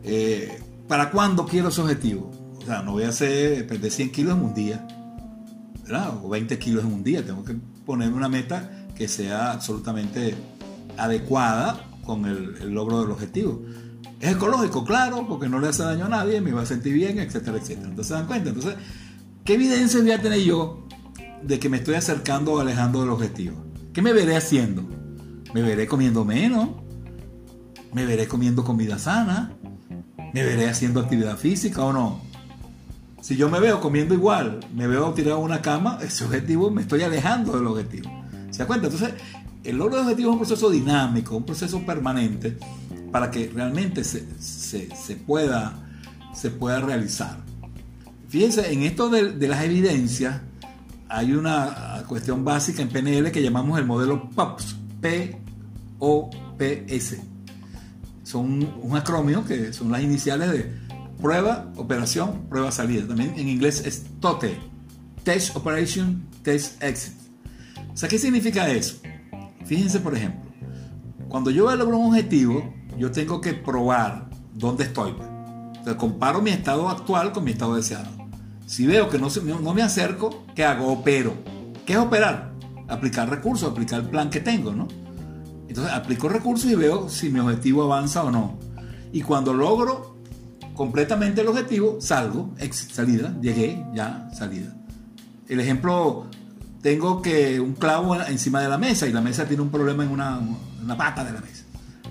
Eh, 0.04 0.60
¿Para 0.88 1.10
cuándo 1.10 1.46
quiero 1.46 1.68
ese 1.68 1.80
objetivo? 1.80 2.30
O 2.58 2.66
sea, 2.66 2.82
no 2.82 2.92
voy 2.92 3.04
a 3.04 3.08
hacer 3.08 3.66
perder 3.66 3.90
100 3.90 4.12
kilos 4.12 4.36
en 4.36 4.44
un 4.44 4.54
día, 4.54 4.86
¿verdad? 5.84 6.18
O 6.22 6.28
20 6.28 6.58
kilos 6.58 6.84
en 6.84 6.92
un 6.92 7.02
día. 7.02 7.24
Tengo 7.24 7.42
que 7.44 7.56
ponerme 7.86 8.16
una 8.16 8.28
meta 8.28 8.86
que 8.94 9.08
sea 9.08 9.52
absolutamente 9.52 10.34
adecuada 10.98 11.88
con 12.04 12.26
el, 12.26 12.56
el 12.60 12.70
logro 12.70 13.00
del 13.00 13.10
objetivo. 13.10 13.62
Es 14.22 14.36
ecológico, 14.36 14.84
claro, 14.84 15.26
porque 15.28 15.48
no 15.48 15.58
le 15.58 15.66
hace 15.66 15.82
daño 15.82 16.04
a 16.04 16.08
nadie, 16.08 16.40
me 16.40 16.52
va 16.52 16.62
a 16.62 16.66
sentir 16.66 16.94
bien, 16.94 17.18
etcétera, 17.18 17.58
etcétera. 17.58 17.88
Entonces 17.88 18.06
se 18.06 18.14
dan 18.14 18.26
cuenta. 18.28 18.50
Entonces, 18.50 18.76
¿qué 19.44 19.54
evidencia 19.54 20.00
voy 20.00 20.12
a 20.12 20.22
tener 20.22 20.38
yo 20.38 20.86
de 21.42 21.58
que 21.58 21.68
me 21.68 21.78
estoy 21.78 21.96
acercando 21.96 22.52
o 22.52 22.60
alejando 22.60 23.00
del 23.00 23.10
objetivo? 23.10 23.56
¿Qué 23.92 24.00
me 24.00 24.12
veré 24.12 24.36
haciendo? 24.36 24.84
¿Me 25.52 25.60
veré 25.60 25.88
comiendo 25.88 26.24
menos? 26.24 26.68
¿Me 27.92 28.06
veré 28.06 28.28
comiendo 28.28 28.62
comida 28.62 28.96
sana? 28.96 29.56
¿Me 30.32 30.44
veré 30.44 30.68
haciendo 30.68 31.00
actividad 31.00 31.36
física 31.36 31.82
o 31.82 31.92
no? 31.92 32.20
Si 33.20 33.34
yo 33.34 33.50
me 33.50 33.58
veo 33.58 33.80
comiendo 33.80 34.14
igual, 34.14 34.60
me 34.72 34.86
veo 34.86 35.12
tirado 35.14 35.38
a 35.38 35.40
una 35.40 35.62
cama, 35.62 35.98
ese 36.00 36.24
objetivo 36.24 36.70
me 36.70 36.82
estoy 36.82 37.02
alejando 37.02 37.56
del 37.56 37.66
objetivo. 37.66 38.08
¿Se 38.50 38.58
da 38.58 38.66
cuenta? 38.68 38.86
Entonces, 38.86 39.14
el 39.64 39.78
logro 39.78 39.96
del 39.96 40.04
objetivo 40.04 40.30
es 40.30 40.34
un 40.34 40.38
proceso 40.38 40.70
dinámico, 40.70 41.36
un 41.36 41.44
proceso 41.44 41.84
permanente 41.84 42.56
para 43.12 43.30
que 43.30 43.48
realmente 43.54 44.02
se, 44.02 44.26
pueda, 45.26 45.74
se 46.34 46.50
pueda 46.50 46.80
realizar. 46.80 47.38
Fíjense, 48.28 48.72
en 48.72 48.82
esto 48.82 49.10
de, 49.10 49.46
las 49.46 49.62
evidencias 49.62 50.40
hay 51.08 51.34
una 51.34 52.02
cuestión 52.08 52.42
básica 52.44 52.80
en 52.80 52.88
PNL 52.88 53.30
que 53.30 53.42
llamamos 53.42 53.78
el 53.78 53.84
modelo 53.84 54.30
POPS, 54.30 54.76
P-O-P-S. 55.02 55.32
Son 58.22 58.66
un 58.80 58.96
acrónimo 58.96 59.44
que 59.44 59.74
son 59.74 59.92
las 59.92 60.02
iniciales 60.02 60.50
de 60.50 60.72
prueba, 61.20 61.70
operación, 61.76 62.46
prueba, 62.48 62.72
salida. 62.72 63.06
También 63.06 63.34
en 63.36 63.46
inglés 63.50 63.82
es 63.84 64.04
TOTE, 64.20 64.58
Test 65.22 65.54
Operation, 65.54 66.26
Test 66.42 66.82
Exit. 66.82 67.12
O 67.92 67.96
sea, 67.96 68.08
¿qué 68.08 68.18
significa 68.18 68.70
eso? 68.70 68.96
Fíjense, 69.66 70.00
por 70.00 70.16
ejemplo, 70.16 70.50
cuando 71.28 71.50
yo 71.50 71.74
logro 71.76 71.98
un 71.98 72.08
objetivo, 72.08 72.74
yo 73.02 73.10
tengo 73.10 73.40
que 73.40 73.52
probar 73.52 74.28
dónde 74.54 74.84
estoy. 74.84 75.10
Entonces, 75.10 75.96
comparo 75.96 76.40
mi 76.40 76.50
estado 76.50 76.88
actual 76.88 77.32
con 77.32 77.42
mi 77.42 77.50
estado 77.50 77.74
deseado. 77.74 78.08
Si 78.64 78.86
veo 78.86 79.08
que 79.08 79.18
no, 79.18 79.74
me 79.74 79.82
acerco, 79.82 80.44
¿qué 80.54 80.64
hago? 80.64 80.86
Opero. 80.92 81.34
¿Qué 81.84 81.94
es 81.94 81.98
operar? 81.98 82.52
Aplicar 82.86 83.28
recursos, 83.28 83.68
aplicar 83.68 84.02
el 84.02 84.08
plan 84.08 84.30
que 84.30 84.38
tengo, 84.38 84.70
¿no? 84.70 84.86
Entonces 85.66 85.92
aplico 85.92 86.28
recursos 86.28 86.70
y 86.70 86.76
veo 86.76 87.08
si 87.08 87.28
mi 87.28 87.40
objetivo 87.40 87.82
avanza 87.82 88.22
o 88.22 88.30
no. 88.30 88.60
Y 89.12 89.22
cuando 89.22 89.52
logro 89.52 90.16
completamente 90.72 91.40
el 91.40 91.48
objetivo, 91.48 92.00
salgo, 92.00 92.54
salida, 92.70 93.36
llegué, 93.40 93.84
ya, 93.94 94.30
salida. 94.32 94.76
El 95.48 95.58
ejemplo, 95.58 96.26
tengo 96.82 97.20
que 97.20 97.58
un 97.58 97.72
clavo 97.72 98.14
encima 98.14 98.60
de 98.60 98.68
la 98.68 98.78
mesa 98.78 99.08
y 99.08 99.12
la 99.12 99.20
mesa 99.20 99.44
tiene 99.48 99.64
un 99.64 99.70
problema 99.70 100.04
en 100.04 100.10
una, 100.10 100.38
una 100.80 100.96
pata 100.96 101.24
de 101.24 101.32
la 101.32 101.40
mesa 101.40 101.61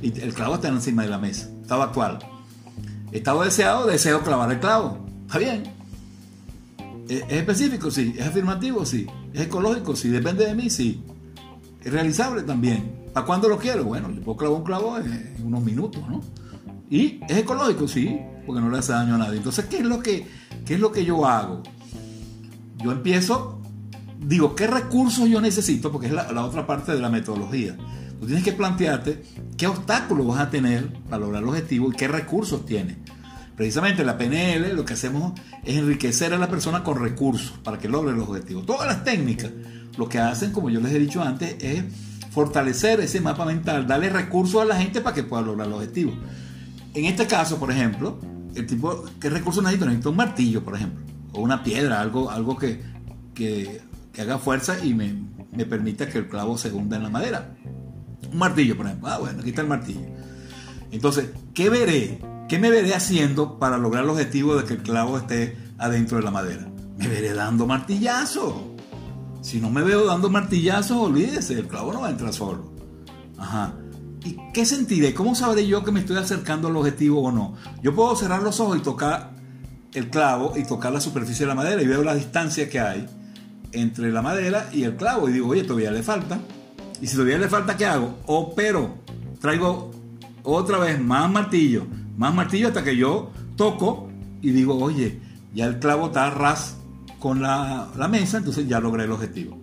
y 0.02 0.20
el 0.20 0.34
clavo 0.34 0.56
está 0.56 0.68
encima 0.68 1.04
de 1.04 1.10
la 1.10 1.18
mesa. 1.18 1.50
Estado 1.62 1.84
actual. 1.84 2.20
Estado 3.12 3.44
deseado, 3.44 3.88
deseo 3.88 4.22
clavar 4.22 4.52
el 4.52 4.60
clavo. 4.60 5.06
Está 5.26 5.38
bien. 5.38 5.64
¿Es 7.08 7.24
específico? 7.30 7.92
Sí. 7.92 8.16
¿Es 8.18 8.26
afirmativo? 8.26 8.86
Sí. 8.86 9.06
¿Es 9.34 9.42
ecológico? 9.42 9.96
Sí. 9.96 10.10
¿Depende 10.10 10.46
de 10.46 10.56
mí? 10.56 10.70
Sí. 10.70 11.04
¿Es 11.84 11.92
realizable 11.92 12.44
también? 12.44 13.10
¿Para 13.14 13.26
cuándo 13.26 13.50
lo 13.50 13.58
quiero? 13.58 13.84
Bueno, 13.84 14.10
yo 14.12 14.22
puedo 14.22 14.38
clavar 14.38 14.58
un 14.58 14.64
clavo 14.64 14.98
en 14.98 15.36
unos 15.44 15.64
minutos, 15.64 16.02
¿no? 16.08 16.22
¿Y 16.90 17.20
es 17.28 17.38
ecológico? 17.38 17.88
Sí, 17.88 18.20
porque 18.46 18.62
no 18.62 18.70
le 18.70 18.80
hace 18.80 18.94
daño 18.94 19.16
a 19.16 19.18
nadie. 19.18 19.38
Entonces, 19.38 19.66
¿qué 19.66 19.80
es 19.80 19.86
lo 19.86 20.02
que, 20.02 20.28
qué 20.66 20.76
es 20.76 20.80
lo 20.80 20.92
que 20.92 21.06
yo 21.06 21.26
hago? 21.26 21.64
Yo 22.78 22.92
empiezo, 22.92 23.62
digo, 24.20 24.56
¿qué 24.56 24.68
recursos 24.68 25.30
yo 25.30 25.42
necesito? 25.42 25.92
Porque 25.92 26.08
es 26.08 26.14
la 26.14 26.46
otra 26.46 26.66
parte 26.66 26.94
de 26.94 27.00
la 27.00 27.10
metodología. 27.10 27.78
Tú 28.22 28.28
tienes 28.28 28.44
que 28.44 28.54
plantearte 28.54 29.24
qué 29.58 29.66
obstáculos 29.66 30.28
vas 30.28 30.40
a 30.42 30.52
tener 30.52 30.94
para 31.10 31.18
lograr 31.18 31.42
el 31.42 31.50
objetivo 31.50 31.92
y 31.92 31.96
qué 31.96 32.08
recursos 32.08 32.68
tienes. 32.68 32.98
Precisamente 33.58 34.06
la 34.06 34.16
PNL 34.16 34.76
lo 34.76 34.86
que 34.86 34.94
hacemos 34.94 35.34
es 35.66 35.76
enriquecer 35.76 36.32
a 36.32 36.38
la 36.38 36.48
persona 36.48 36.84
con 36.84 37.02
recursos 37.02 37.58
para 37.64 37.80
que 37.80 37.90
logre 37.90 38.14
los 38.14 38.30
objetivos. 38.30 38.68
Todas 38.68 38.86
las 38.86 39.04
técnicas 39.04 39.50
lo 39.98 40.08
que 40.08 40.20
hacen, 40.20 40.52
como 40.52 40.70
yo 40.70 40.80
les 40.80 40.94
he 40.94 41.00
dicho 41.00 41.24
antes, 41.24 41.56
es 41.64 41.84
fortalecer 42.30 43.00
ese 43.00 43.22
mapa 43.22 43.44
mental, 43.44 43.88
darle 43.88 44.12
recursos 44.12 44.62
a 44.62 44.66
la 44.66 44.76
gente 44.76 45.02
para 45.02 45.16
que 45.16 45.24
pueda 45.24 45.42
lograr 45.42 45.68
los 45.68 45.80
objetivos. 45.80 46.14
En 46.94 47.06
este 47.06 47.26
caso, 47.26 47.58
por 47.58 47.72
ejemplo, 47.72 48.20
el 48.54 48.68
tipo, 48.68 49.04
¿qué 49.20 49.32
recursos 49.32 49.64
necesito? 49.64 49.86
Necesito 49.86 50.12
un 50.12 50.18
martillo, 50.18 50.64
por 50.64 50.76
ejemplo, 50.76 51.04
o 51.34 51.42
una 51.42 51.64
piedra, 51.64 52.00
algo, 52.00 52.30
algo 52.30 52.56
que, 52.56 52.84
que, 53.34 53.82
haga 54.20 54.38
fuerza 54.38 54.86
y 54.86 54.94
me, 54.94 55.16
me 55.52 55.66
permita 55.66 56.08
que 56.08 56.20
el 56.20 56.28
clavo 56.28 56.56
se 56.60 56.72
hunda 56.72 56.98
en 56.98 57.04
la 57.04 57.10
madera. 57.10 57.56
Un 58.30 58.38
martillo, 58.38 58.76
por 58.78 58.86
ejemplo. 58.86 59.08
Ah, 59.10 59.18
bueno, 59.20 59.40
aquí 59.40 59.50
está 59.50 59.62
el 59.62 59.68
martillo. 59.68 60.02
Entonces, 60.92 61.30
¿qué 61.54 61.70
veré? 61.70 62.20
¿Qué 62.50 62.60
me 62.60 62.70
veré 62.70 62.94
haciendo 62.94 63.60
para 63.60 63.78
lograr 63.78 64.04
el 64.04 64.10
objetivo 64.10 64.56
de 64.58 64.66
que 64.66 64.74
el 64.74 64.84
clavo 64.84 65.18
esté 65.18 65.58
adentro 65.78 66.18
de 66.18 66.24
la 66.24 66.32
madera? 66.32 66.68
Me 66.98 67.08
veré 67.08 67.34
dando 67.34 67.66
martillazos. 67.66 68.54
Si 69.42 69.60
no 69.60 69.70
me 69.70 69.82
veo 69.84 70.06
dando 70.06 70.30
martillazos, 70.30 70.98
olvídese, 70.98 71.54
el 71.54 71.68
clavo 71.68 71.94
no 71.94 72.02
va 72.02 72.08
a 72.08 72.12
entrar 72.12 72.34
solo. 72.34 72.72
Ajá. 73.38 73.74
¿Y 74.24 74.38
qué 74.54 74.66
sentiré? 74.66 75.14
¿Cómo 75.14 75.34
sabré 75.34 75.66
yo 75.66 75.84
que 75.84 75.92
me 75.92 76.02
estoy 76.02 76.18
acercando 76.18 76.68
al 76.68 76.76
objetivo 76.76 77.24
o 77.24 77.32
no? 77.32 77.56
Yo 77.82 77.96
puedo 77.96 78.16
cerrar 78.16 78.44
los 78.44 78.60
ojos 78.60 78.78
y 78.78 78.82
tocar 78.82 79.32
el 79.94 80.10
clavo 80.10 80.54
y 80.56 80.64
tocar 80.64 80.92
la 80.92 81.02
superficie 81.02 81.46
de 81.46 81.50
la 81.50 81.56
madera 81.56 81.82
y 81.82 81.88
veo 81.88 82.04
la 82.04 82.14
distancia 82.14 82.70
que 82.70 82.80
hay 82.80 83.08
entre 83.72 84.12
la 84.12 84.22
madera 84.22 84.70
y 84.72 84.84
el 84.84 84.96
clavo 84.96 85.30
y 85.30 85.34
digo, 85.34 85.48
oye, 85.48 85.64
todavía 85.64 85.92
le 85.92 86.04
falta. 86.04 86.40
Y 87.02 87.08
si 87.08 87.16
todavía 87.16 87.40
le 87.40 87.50
falta, 87.50 87.76
¿qué 87.76 87.86
hago? 87.86 88.20
Opero. 88.28 88.96
Traigo 89.40 89.92
otra 90.44 90.78
vez 90.78 91.02
más 91.02 91.30
martillo, 91.32 91.86
más 92.18 92.34
martillo 92.34 92.68
hasta 92.68 92.84
que 92.84 92.96
yo 92.96 93.32
toco 93.56 94.10
y 94.42 94.52
digo, 94.52 94.76
oye, 94.76 95.20
ya 95.54 95.66
el 95.66 95.80
clavo 95.80 96.08
está 96.08 96.30
ras 96.30 96.78
con 97.20 97.42
la, 97.42 97.90
mesa, 98.10 98.38
entonces 98.38 98.68
ya 98.68 98.80
logré 98.80 99.04
el 99.04 99.12
objetivo. 99.12 99.60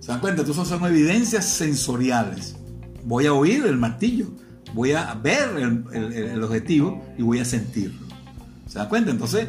¿Se 0.00 0.08
dan 0.08 0.20
cuenta? 0.20 0.42
Entonces 0.42 0.66
son 0.66 0.84
evidencias 0.84 1.46
sensoriales. 1.46 2.56
Voy 3.04 3.26
a 3.26 3.32
oír 3.32 3.66
el 3.66 3.76
martillo, 3.76 4.28
voy 4.74 4.92
a 4.92 5.14
ver 5.14 5.56
el, 5.92 6.42
objetivo 6.42 7.02
y 7.18 7.22
voy 7.22 7.38
a 7.38 7.44
sentirlo. 7.44 8.06
¿Se 8.66 8.78
dan 8.78 8.88
cuenta? 8.88 9.10
Entonces, 9.10 9.48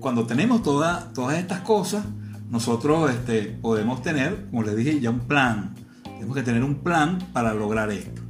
cuando 0.00 0.26
tenemos 0.26 0.62
todas 0.62 1.06
estas 1.38 1.60
cosas, 1.60 2.04
nosotros 2.50 3.10
este, 3.10 3.42
podemos 3.60 4.02
tener, 4.02 4.46
como 4.50 4.62
les 4.62 4.76
dije, 4.76 5.00
ya 5.00 5.10
un 5.10 5.20
plan. 5.20 5.74
Tenemos 6.16 6.36
que 6.36 6.42
tener 6.42 6.64
un 6.64 6.76
plan 6.76 7.18
para 7.32 7.52
lograr 7.54 7.90
esto. 7.90 8.22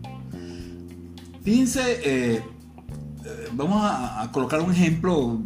Fíjense, 1.42 2.01
eh, 2.05 2.42
eh, 3.25 3.49
vamos 3.53 3.81
a, 3.83 4.29
colocar 4.33 4.61
un 4.61 4.72
ejemplo 4.72 5.40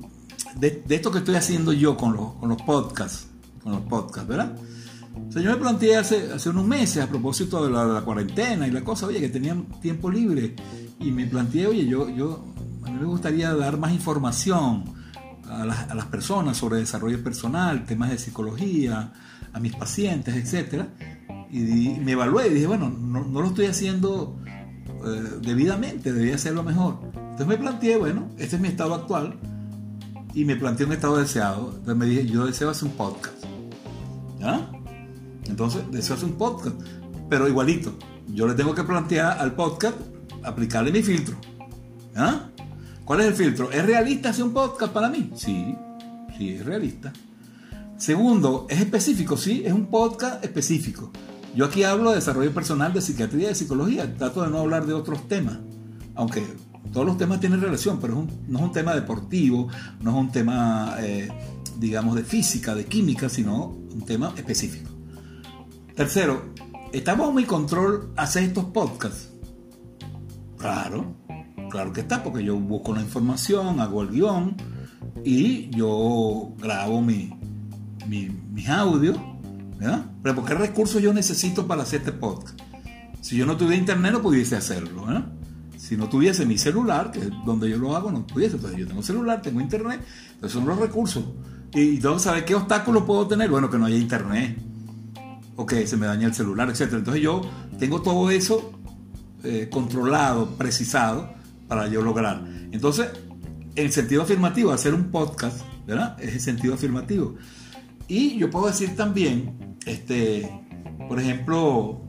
de, 0.57 0.83
esto 0.89 1.11
que 1.11 1.19
estoy 1.19 1.35
haciendo 1.35 1.73
yo 1.73 1.97
con 1.97 2.15
los, 2.15 2.33
con 2.35 2.49
los 2.49 2.63
podcasts. 2.63 3.29
Con 3.63 3.73
los 3.73 3.83
podcasts, 3.83 4.27
¿verdad? 4.27 4.57
O 5.29 5.33
sea, 5.33 5.43
yo 5.43 5.51
me 5.51 5.57
planteé 5.59 5.99
hace, 5.99 6.33
hace 6.33 6.49
unos 6.49 6.67
meses 6.67 7.03
a 7.03 7.09
propósito 7.09 7.67
de 7.67 7.71
la, 7.71 8.01
cuarentena 8.01 8.67
y 8.67 8.71
la 8.71 8.83
cosa, 8.83 9.07
oye, 9.07 9.21
que 9.21 9.29
tenía 9.29 9.55
tiempo 9.83 10.11
libre. 10.11 10.57
Y 10.99 11.11
me 11.11 11.27
planteé, 11.27 11.67
oye, 11.67 11.87
yo, 11.87 12.09
yo, 12.09 12.45
a 12.85 12.91
mí 12.91 12.99
me 12.99 13.07
gustaría 13.07 13.55
dar 13.55 13.77
más 13.77 13.93
información 13.93 14.85
a 15.47 15.67
las, 15.67 15.91
a 15.91 15.95
las 15.95 16.07
personas 16.07 16.57
sobre 16.57 16.79
desarrollo 16.79 17.23
personal, 17.23 17.85
temas 17.85 18.11
de 18.11 18.19
psicología, 18.19 19.13
a 19.53 19.61
mis 19.61 19.75
pacientes, 19.75 20.35
etc. 20.35 20.85
Y, 21.53 21.99
me 22.01 22.13
evalué 22.13 22.49
y 22.49 22.55
dije, 22.55 22.67
bueno, 22.67 22.89
no, 22.89 23.25
no 23.25 23.41
lo 23.41 23.49
estoy 23.49 23.67
haciendo 23.67 24.39
eh, 24.47 25.39
debidamente, 25.43 26.13
debía 26.13 26.35
hacerlo 26.35 26.63
mejor. 26.63 26.99
Entonces 27.15 27.47
me 27.47 27.57
planteé, 27.57 27.97
bueno, 27.97 28.29
este 28.39 28.57
es 28.57 28.63
mi 28.63 28.69
estado 28.69 28.95
actual 28.95 29.39
y 30.35 30.45
me 30.45 30.57
planteé 30.57 30.87
un 30.87 30.93
estado 30.93 31.17
deseado. 31.17 31.71
Entonces 31.71 31.97
me 31.97 32.07
dije, 32.07 32.27
yo 32.27 32.47
deseo 32.47 32.71
hacer 32.71 32.89
un 32.89 32.95
podcast. 32.95 33.45
¿Ya? 34.39 34.71
Entonces, 35.47 35.83
deseo 35.91 36.17
hacer 36.17 36.29
un 36.29 36.37
podcast, 36.37 36.77
pero 37.29 37.49
igualito. 37.49 37.93
Yo 38.29 38.47
le 38.47 38.55
tengo 38.55 38.75
que 38.75 38.85
plantear 38.85 39.39
al 39.39 39.55
podcast 39.55 39.97
aplicarle 40.43 40.93
mi 40.93 41.03
filtro. 41.03 41.37
¿Ah? 42.15 42.49
¿Cuál 43.05 43.21
es 43.21 43.27
el 43.27 43.35
filtro? 43.35 43.71
¿Es 43.73 43.85
realista 43.85 44.31
hacer 44.31 44.45
un 44.45 44.53
podcast 44.53 44.93
para 44.93 45.09
mí? 45.09 45.33
Sí, 45.35 45.75
sí, 46.39 46.51
es 46.51 46.65
realista. 46.65 47.13
Segundo, 47.97 48.67
¿es 48.71 48.81
específico? 48.81 49.37
Sí, 49.37 49.63
es 49.65 49.73
un 49.73 49.87
podcast 49.87 50.45
específico. 50.45 51.11
Yo 51.55 51.65
aquí 51.65 51.83
hablo 51.83 52.11
de 52.11 52.17
desarrollo 52.17 52.53
personal, 52.55 52.93
de 52.93 53.01
psiquiatría, 53.01 53.49
de 53.49 53.55
psicología. 53.55 54.15
Trato 54.17 54.43
de 54.43 54.51
no 54.51 54.59
hablar 54.59 54.87
de 54.87 54.95
otros 54.95 55.27
temas. 55.27 55.59
Aunque 56.15 56.45
todos 56.93 57.07
los 57.07 57.19
temas 57.19 57.41
tienen 57.41 57.61
relación, 57.61 57.99
pero 58.01 58.27
no 58.49 58.59
es 58.59 58.65
un 58.65 58.73
tema 58.73 58.95
deportivo, 58.95 59.69
no 60.01 60.11
es 60.11 60.17
un 60.17 60.31
tema, 60.31 60.97
eh, 61.01 61.29
digamos, 61.79 62.17
de 62.17 62.25
física, 62.25 62.75
de 62.75 62.85
química, 62.85 63.29
sino 63.29 63.67
un 63.67 64.05
tema 64.05 64.33
específico. 64.37 64.91
Tercero, 65.95 66.53
¿estamos 66.93 67.29
en 67.31 67.35
mi 67.35 67.45
control 67.45 68.13
hacer 68.17 68.45
estos 68.45 68.67
podcasts? 68.67 69.31
Claro, 70.57 71.15
claro 71.71 71.93
que 71.93 72.01
está, 72.01 72.23
porque 72.23 72.45
yo 72.45 72.57
busco 72.57 72.95
la 72.95 73.01
información, 73.01 73.81
hago 73.81 74.03
el 74.03 74.11
guion 74.11 74.57
y 75.25 75.71
yo 75.71 76.53
grabo 76.59 77.01
mi, 77.03 77.33
mis 78.07 78.69
audios, 78.69 79.17
¿verdad? 79.81 80.05
Pero 80.23 80.35
¿por 80.37 80.45
qué 80.45 80.55
recursos 80.55 81.03
yo 81.03 81.13
necesito 81.13 81.67
para 81.67 81.83
hacer 81.83 82.01
este 82.01 82.13
podcast? 82.13 82.61
Si 83.21 83.37
yo 83.37 83.47
no 83.47 83.57
tuviera 83.57 83.77
internet 83.77 84.13
no 84.13 84.23
pudiese 84.23 84.57
hacerlo, 84.57 85.07
¿verdad? 85.07 85.25
Si 85.77 85.97
no 85.97 86.09
tuviese 86.09 86.47
mi 86.47 86.59
celular, 86.59 87.11
que 87.11 87.21
es 87.21 87.31
donde 87.45 87.69
yo 87.69 87.79
lo 87.79 87.97
hago, 87.97 88.13
no 88.13 88.27
pudiese. 88.27 88.57
Entonces 88.57 88.79
yo 88.79 88.87
tengo 88.87 89.03
celular, 89.03 89.43
tengo 89.43 89.61
internet, 89.61 90.01
entonces 90.35 90.53
son 90.53 90.69
los 90.69 90.79
recursos. 90.79 91.25
Y 91.73 91.97
entonces, 91.97 92.23
¿sabe 92.23 92.45
qué 92.45 92.55
obstáculos 92.55 93.05
puedo 93.05 93.27
tener? 93.27 93.51
Bueno, 93.51 93.71
que 93.71 93.79
no 93.79 93.87
haya 93.87 93.97
internet 93.97 94.59
o 95.57 95.67
que 95.67 95.87
se 95.87 95.97
me 95.97 96.07
daña 96.07 96.27
el 96.27 96.35
celular, 96.35 96.69
etc. 96.69 96.93
Entonces 96.93 97.23
yo 97.23 97.43
tengo 97.79 98.03
todo 98.03 98.31
eso 98.31 98.73
eh, 99.43 99.69
controlado, 99.73 100.51
precisado 100.57 101.33
para 101.67 101.89
yo 101.89 102.03
lograr. 102.03 102.45
Entonces, 102.73 103.09
el 103.75 103.93
sentido 103.93 104.23
afirmativo, 104.23 104.73
hacer 104.73 104.95
un 104.95 105.11
podcast, 105.11 105.63
¿verdad? 105.87 106.17
Es 106.21 106.35
el 106.35 106.41
sentido 106.41 106.75
afirmativo. 106.75 107.37
Y 108.11 108.37
yo 108.37 108.51
puedo 108.51 108.67
decir 108.67 108.97
también, 108.97 109.77
este, 109.87 110.51
por 111.07 111.21
ejemplo, 111.21 112.01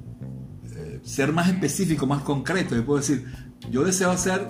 eh, 0.76 1.00
ser 1.04 1.32
más 1.32 1.48
específico, 1.48 2.08
más 2.08 2.24
concreto. 2.24 2.76
Yo 2.76 2.84
puedo 2.84 3.00
decir, 3.00 3.24
yo 3.70 3.84
deseo 3.84 4.10
hacer 4.10 4.48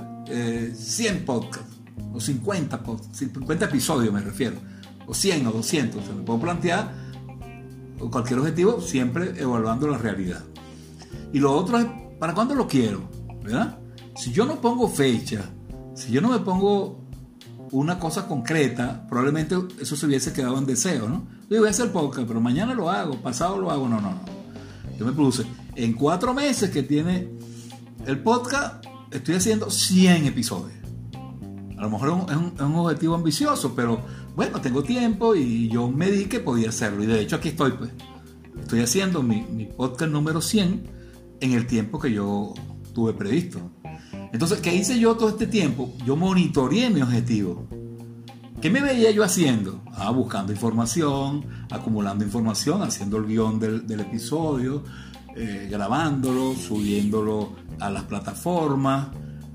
100 0.74 1.16
eh, 1.18 1.24
podcasts, 1.26 1.82
o 2.14 2.22
50, 2.22 2.82
50 3.12 3.66
episodios 3.66 4.14
me 4.14 4.22
refiero, 4.22 4.56
o 5.06 5.14
100 5.14 5.48
o 5.48 5.52
200. 5.52 6.08
O 6.08 6.14
me 6.14 6.24
puedo 6.24 6.40
plantear 6.40 6.96
cualquier 8.10 8.40
objetivo 8.40 8.80
siempre 8.80 9.34
evaluando 9.38 9.90
la 9.90 9.98
realidad. 9.98 10.46
Y 11.34 11.40
lo 11.40 11.52
otro 11.52 11.80
es, 11.80 11.86
¿para 12.18 12.34
cuándo 12.34 12.56
lo 12.56 12.66
quiero? 12.66 13.10
¿Verdad? 13.44 13.78
Si 14.16 14.32
yo 14.32 14.46
no 14.46 14.62
pongo 14.62 14.88
fecha, 14.88 15.52
si 15.96 16.14
yo 16.14 16.22
no 16.22 16.30
me 16.30 16.40
pongo 16.40 17.01
una 17.72 18.00
cosa 18.00 18.28
concreta, 18.28 19.06
probablemente 19.08 19.56
eso 19.80 19.96
se 19.96 20.06
hubiese 20.06 20.34
quedado 20.34 20.58
en 20.58 20.66
deseo, 20.66 21.08
¿no? 21.08 21.28
Yo 21.50 21.60
voy 21.60 21.68
a 21.68 21.72
hacer 21.72 21.92
podcast, 21.92 22.28
pero 22.28 22.42
mañana 22.42 22.74
lo 22.74 22.90
hago, 22.90 23.16
pasado 23.22 23.60
lo 23.60 23.72
hago, 23.72 23.88
no, 23.88 24.02
no, 24.02 24.12
no. 24.12 24.22
Yo 24.98 25.06
me 25.06 25.12
puse, 25.14 25.46
en 25.76 25.94
cuatro 25.94 26.34
meses 26.34 26.70
que 26.70 26.84
tiene 26.84 27.30
el 28.06 28.20
podcast, 28.20 28.86
estoy 29.12 29.36
haciendo 29.36 29.70
100 29.70 30.26
episodios. 30.26 30.78
A 31.78 31.86
lo 31.86 31.90
mejor 31.90 32.26
es 32.30 32.36
un, 32.36 32.76
objetivo 32.76 33.16
ambicioso, 33.16 33.74
pero 33.76 34.02
bueno, 34.36 34.62
tengo 34.62 34.84
tiempo 34.84 35.34
y 35.34 35.68
yo 35.68 35.90
me 35.90 36.12
di 36.12 36.26
que 36.26 36.40
podía 36.40 36.70
hacerlo. 36.70 37.04
Y 37.04 37.08
de 37.08 37.22
hecho 37.22 37.38
aquí 37.38 37.50
estoy, 37.50 37.72
pues. 37.72 37.92
Estoy 38.60 38.82
haciendo 38.82 39.24
mi, 39.24 39.66
podcast 39.76 40.12
número 40.12 40.42
100 40.42 40.84
en 41.40 41.54
el 41.54 41.66
tiempo 41.66 42.00
que 42.00 42.12
yo 42.12 42.54
tuve 42.94 43.14
previsto. 43.14 43.72
Entonces, 44.34 44.60
¿qué 44.60 44.74
hice 44.74 44.98
yo 45.00 45.16
todo 45.16 45.30
este 45.30 45.48
tiempo? 45.48 45.94
Yo 46.06 46.16
monitoreé 46.16 46.90
mi 46.90 47.02
objetivo. 47.02 47.68
¿Qué 48.62 48.70
me 48.70 48.82
veía 48.82 49.12
yo 49.12 49.24
haciendo? 49.24 49.82
Ah, 49.94 50.12
buscando 50.12 50.54
información, 50.54 51.46
acumulando 51.70 52.24
información, 52.24 52.84
haciendo 52.84 53.18
el 53.18 53.26
guion 53.26 53.60
del, 53.60 54.00
episodio, 54.00 54.84
eh, 55.36 55.68
grabándolo, 55.70 56.54
subiéndolo 56.56 57.54
a 57.80 57.90
las 57.90 58.04
plataformas, 58.04 59.08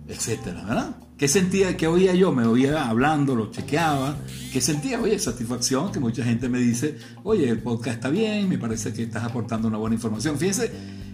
etcétera, 0.08 0.64
¿verdad? 0.64 0.96
¿Qué 1.16 1.28
sentía, 1.28 1.76
qué 1.76 1.86
oía 1.86 2.14
yo? 2.14 2.32
Me 2.32 2.44
oía 2.46 2.88
hablando, 2.88 3.34
lo 3.34 3.50
chequeaba. 3.50 4.16
¿Qué 4.52 4.60
sentía? 4.60 5.00
Oye, 5.00 5.18
satisfacción, 5.18 5.90
que 5.90 6.00
mucha 6.00 6.22
gente 6.22 6.48
me 6.48 6.58
dice, 6.58 6.98
oye, 7.22 7.48
el 7.48 7.62
podcast 7.62 7.96
está 7.96 8.10
bien, 8.10 8.48
me 8.48 8.58
parece 8.58 8.92
que 8.92 9.04
estás 9.04 9.24
aportando 9.24 9.68
una 9.68 9.78
buena 9.78 9.94
información. 9.94 10.36
Fíjense 10.36 10.70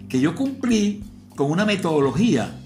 que 0.09 0.19
yo 0.19 0.35
cumplí 0.35 1.03
con 1.35 1.49
una 1.49 1.63
metodología 1.63 2.59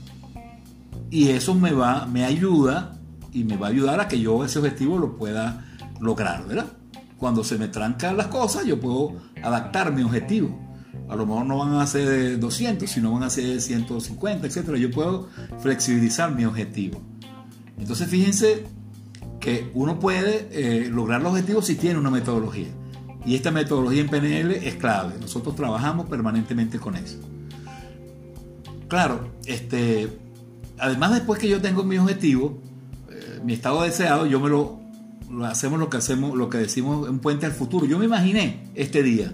y 1.09 1.29
eso 1.29 1.55
me 1.55 1.71
va, 1.71 2.05
me 2.05 2.25
ayuda 2.25 2.99
y 3.31 3.43
me 3.43 3.57
va 3.57 3.67
a 3.67 3.69
ayudar 3.69 3.99
a 3.99 4.07
que 4.07 4.19
yo 4.19 4.43
ese 4.43 4.59
objetivo 4.59 4.97
lo 4.97 5.15
pueda 5.17 5.65
lograr, 5.99 6.47
¿verdad? 6.47 6.67
Cuando 7.17 7.43
se 7.43 7.57
me 7.57 7.67
trancan 7.67 8.17
las 8.17 8.27
cosas, 8.27 8.65
yo 8.65 8.79
puedo 8.79 9.15
adaptar 9.41 9.93
mi 9.93 10.03
objetivo. 10.03 10.67
A 11.09 11.15
lo 11.15 11.25
mejor 11.25 11.45
no 11.45 11.57
van 11.57 11.75
a 11.75 11.87
ser 11.87 12.39
200, 12.39 12.89
sino 12.89 13.13
van 13.13 13.23
a 13.23 13.29
ser 13.29 13.61
150, 13.61 14.47
etc. 14.47 14.75
Yo 14.75 14.91
puedo 14.91 15.29
flexibilizar 15.59 16.33
mi 16.35 16.45
objetivo. 16.45 17.01
Entonces 17.77 18.07
fíjense 18.09 18.65
que 19.39 19.71
uno 19.73 19.99
puede 19.99 20.49
eh, 20.51 20.89
lograr 20.89 21.21
los 21.21 21.31
objetivos 21.31 21.65
si 21.65 21.75
tiene 21.75 21.99
una 21.99 22.09
metodología. 22.09 22.67
Y 23.25 23.35
esta 23.35 23.51
metodología 23.51 24.01
en 24.01 24.09
PNL 24.09 24.51
es 24.51 24.75
clave. 24.75 25.15
Nosotros 25.19 25.55
trabajamos 25.55 26.07
permanentemente 26.07 26.79
con 26.79 26.95
eso. 26.95 27.19
Claro, 28.87 29.33
este, 29.45 30.26
además 30.79 31.13
después 31.13 31.39
que 31.39 31.49
yo 31.49 31.61
tengo 31.61 31.83
mi 31.83 31.97
objetivo, 31.97 32.61
eh, 33.09 33.39
mi 33.43 33.53
estado 33.53 33.83
deseado, 33.83 34.25
yo 34.25 34.39
me 34.39 34.49
lo, 34.49 34.79
hacemos 35.45 35.79
lo 35.79 35.89
que 35.89 35.97
hacemos, 35.97 36.35
lo 36.37 36.49
que 36.49 36.57
decimos 36.57 37.07
un 37.07 37.19
puente 37.19 37.45
al 37.45 37.51
futuro. 37.51 37.85
Yo 37.85 37.97
me 37.99 38.05
imaginé 38.05 38.69
este 38.75 39.03
día. 39.03 39.33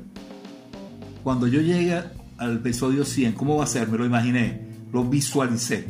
Cuando 1.24 1.48
yo 1.48 1.62
llegue 1.62 2.02
al 2.38 2.58
episodio 2.58 3.06
100, 3.06 3.34
¿cómo 3.34 3.58
va 3.58 3.64
a 3.64 3.68
ser? 3.68 3.88
Me 3.88 3.98
lo 3.98 4.06
imaginé, 4.06 4.68
lo 4.92 5.04
visualicé. 5.06 5.88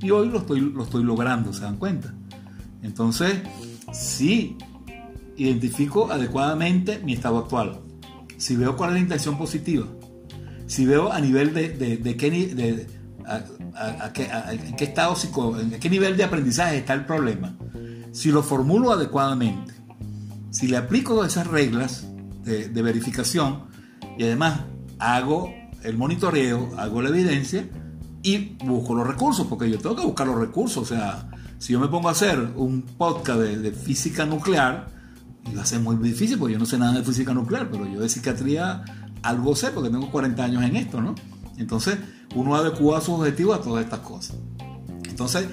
Y 0.00 0.10
hoy 0.10 0.28
lo 0.28 0.38
estoy, 0.38 0.60
lo 0.60 0.84
estoy 0.84 1.04
logrando, 1.04 1.52
¿se 1.52 1.60
dan 1.60 1.76
cuenta? 1.76 2.14
Entonces, 2.82 3.40
si 3.92 4.56
identifico 5.36 6.10
adecuadamente 6.10 7.00
mi 7.04 7.12
estado 7.12 7.38
actual, 7.38 7.80
si 8.38 8.56
veo 8.56 8.76
cuál 8.76 8.90
es 8.90 8.94
la 8.94 9.00
intención 9.00 9.36
positiva, 9.36 9.86
si 10.66 10.86
veo 10.86 11.12
a 11.12 11.20
nivel 11.20 11.52
de, 11.52 11.68
de, 11.98 12.16
qué, 12.16 12.30
de 12.30 12.86
en 13.30 14.76
qué 14.76 14.84
estado 14.84 15.16
en 15.60 15.78
qué 15.78 15.90
nivel 15.90 16.16
de 16.16 16.24
aprendizaje 16.24 16.78
está 16.78 16.94
el 16.94 17.06
problema, 17.06 17.56
si 18.12 18.30
lo 18.30 18.42
formulo 18.42 18.92
adecuadamente, 18.92 19.72
si 20.50 20.68
le 20.68 20.76
aplico 20.76 21.24
esas 21.24 21.46
reglas 21.46 22.06
de, 22.44 22.68
de 22.68 22.82
verificación 22.82 23.64
y 24.18 24.24
además 24.24 24.60
hago 24.98 25.52
el 25.82 25.96
monitoreo, 25.96 26.70
hago 26.76 27.02
la 27.02 27.08
evidencia, 27.08 27.64
y 28.22 28.56
busco 28.64 28.94
los 28.94 29.06
recursos, 29.06 29.46
porque 29.46 29.70
yo 29.70 29.78
tengo 29.78 29.96
que 29.96 30.04
buscar 30.04 30.26
los 30.26 30.38
recursos. 30.38 30.82
O 30.82 30.86
sea, 30.86 31.28
si 31.58 31.72
yo 31.72 31.80
me 31.80 31.88
pongo 31.88 32.08
a 32.08 32.12
hacer 32.12 32.38
un 32.56 32.82
podcast 32.82 33.40
de, 33.40 33.72
física 33.72 34.26
nuclear, 34.26 34.88
va 35.56 35.62
a 35.62 35.66
ser 35.66 35.80
muy 35.80 35.96
difícil, 35.96 36.38
porque 36.38 36.54
yo 36.54 36.58
no 36.58 36.66
sé 36.66 36.78
nada 36.78 36.92
de 36.92 37.04
física 37.04 37.32
nuclear, 37.32 37.70
pero 37.70 37.86
yo 37.86 38.00
de 38.00 38.08
psiquiatría 38.08 38.82
algo 39.22 39.54
sé, 39.56 39.70
porque 39.70 39.90
tengo 39.90 40.10
40 40.10 40.44
años 40.44 40.62
en 40.64 40.76
esto, 40.76 41.00
¿no? 41.00 41.14
Entonces, 41.56 41.98
uno 42.34 42.54
adecua 42.54 43.00
sus 43.00 43.20
objetivos 43.20 43.58
a 43.58 43.62
todas 43.62 43.84
estas 43.84 44.00
cosas. 44.00 44.36
Entonces, 45.08 45.46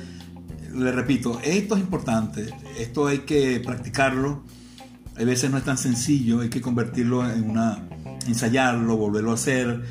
le 0.73 0.91
repito, 0.91 1.39
esto 1.43 1.75
es 1.75 1.81
importante, 1.81 2.53
esto 2.77 3.07
hay 3.07 3.19
que 3.19 3.59
practicarlo. 3.59 4.43
A 5.19 5.23
veces 5.23 5.49
no 5.49 5.57
es 5.57 5.63
tan 5.63 5.77
sencillo, 5.77 6.41
hay 6.41 6.49
que 6.49 6.61
convertirlo 6.61 7.27
en 7.27 7.49
una, 7.49 7.87
ensayarlo, 8.27 8.97
volverlo 8.97 9.31
a 9.31 9.33
hacer. 9.33 9.83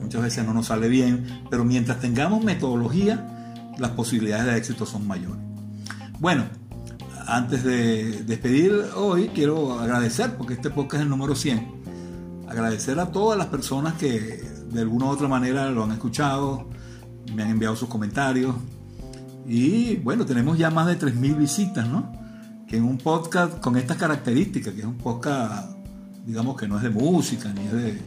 Muchas 0.00 0.22
veces 0.22 0.44
no 0.44 0.52
nos 0.52 0.66
sale 0.66 0.88
bien, 0.88 1.44
pero 1.48 1.64
mientras 1.64 2.00
tengamos 2.00 2.42
metodología, 2.44 3.72
las 3.78 3.92
posibilidades 3.92 4.46
de 4.46 4.56
éxito 4.56 4.84
son 4.84 5.06
mayores. 5.06 5.38
Bueno, 6.18 6.44
antes 7.26 7.62
de 7.62 8.24
despedir 8.24 8.72
hoy, 8.96 9.28
quiero 9.28 9.78
agradecer, 9.78 10.36
porque 10.36 10.54
este 10.54 10.70
podcast 10.70 10.96
es 10.96 11.00
el 11.02 11.08
número 11.08 11.36
100, 11.36 11.82
agradecer 12.48 12.98
a 12.98 13.12
todas 13.12 13.38
las 13.38 13.46
personas 13.46 13.94
que 13.94 14.51
de 14.72 14.80
alguna 14.80 15.06
u 15.06 15.08
otra 15.08 15.28
manera 15.28 15.70
lo 15.70 15.84
han 15.84 15.92
escuchado, 15.92 16.66
me 17.34 17.42
han 17.42 17.50
enviado 17.50 17.76
sus 17.76 17.88
comentarios. 17.88 18.54
Y 19.46 19.96
bueno, 19.96 20.24
tenemos 20.24 20.56
ya 20.56 20.70
más 20.70 20.86
de 20.86 20.98
3.000 20.98 21.36
visitas, 21.36 21.86
¿no? 21.88 22.12
Que 22.66 22.78
en 22.78 22.84
un 22.84 22.98
podcast 22.98 23.60
con 23.60 23.76
estas 23.76 23.96
características, 23.96 24.72
que 24.72 24.80
es 24.80 24.86
un 24.86 24.98
podcast, 24.98 25.76
digamos 26.24 26.56
que 26.56 26.66
no 26.68 26.76
es 26.76 26.82
de 26.82 26.90
música, 26.90 27.52
ni 27.52 27.66
es 27.66 27.72
de, 27.72 28.02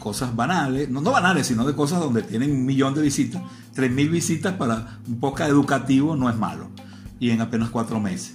cosas 0.00 0.34
banales, 0.34 0.88
no, 0.88 1.02
no 1.02 1.10
banales, 1.10 1.46
sino 1.46 1.66
de 1.66 1.74
cosas 1.74 2.00
donde 2.00 2.22
tienen 2.22 2.50
un 2.52 2.64
millón 2.64 2.94
de 2.94 3.02
visitas. 3.02 3.42
3.000 3.76 4.10
visitas 4.10 4.54
para 4.54 4.98
un 5.06 5.20
podcast 5.20 5.50
educativo 5.50 6.16
no 6.16 6.30
es 6.30 6.36
malo. 6.36 6.68
Y 7.20 7.30
en 7.30 7.42
apenas 7.42 7.68
cuatro 7.68 8.00
meses. 8.00 8.32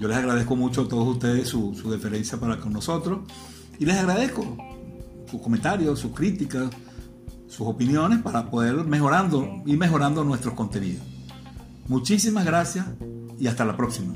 Yo 0.00 0.08
les 0.08 0.16
agradezco 0.16 0.56
mucho 0.56 0.82
a 0.82 0.88
todos 0.88 1.06
ustedes 1.06 1.48
su, 1.48 1.74
su 1.74 1.90
deferencia 1.90 2.40
para 2.40 2.58
con 2.58 2.72
nosotros. 2.72 3.20
Y 3.78 3.84
les 3.84 3.98
agradezco 3.98 4.56
sus 5.32 5.40
comentarios, 5.40 5.98
sus 5.98 6.12
críticas, 6.12 6.70
sus 7.48 7.66
opiniones 7.66 8.20
para 8.20 8.50
poder 8.50 8.84
mejorando, 8.84 9.62
ir 9.64 9.78
mejorando 9.78 10.22
nuestros 10.24 10.52
contenidos. 10.54 11.02
Muchísimas 11.88 12.44
gracias 12.44 12.86
y 13.40 13.46
hasta 13.46 13.64
la 13.64 13.74
próxima. 13.74 14.12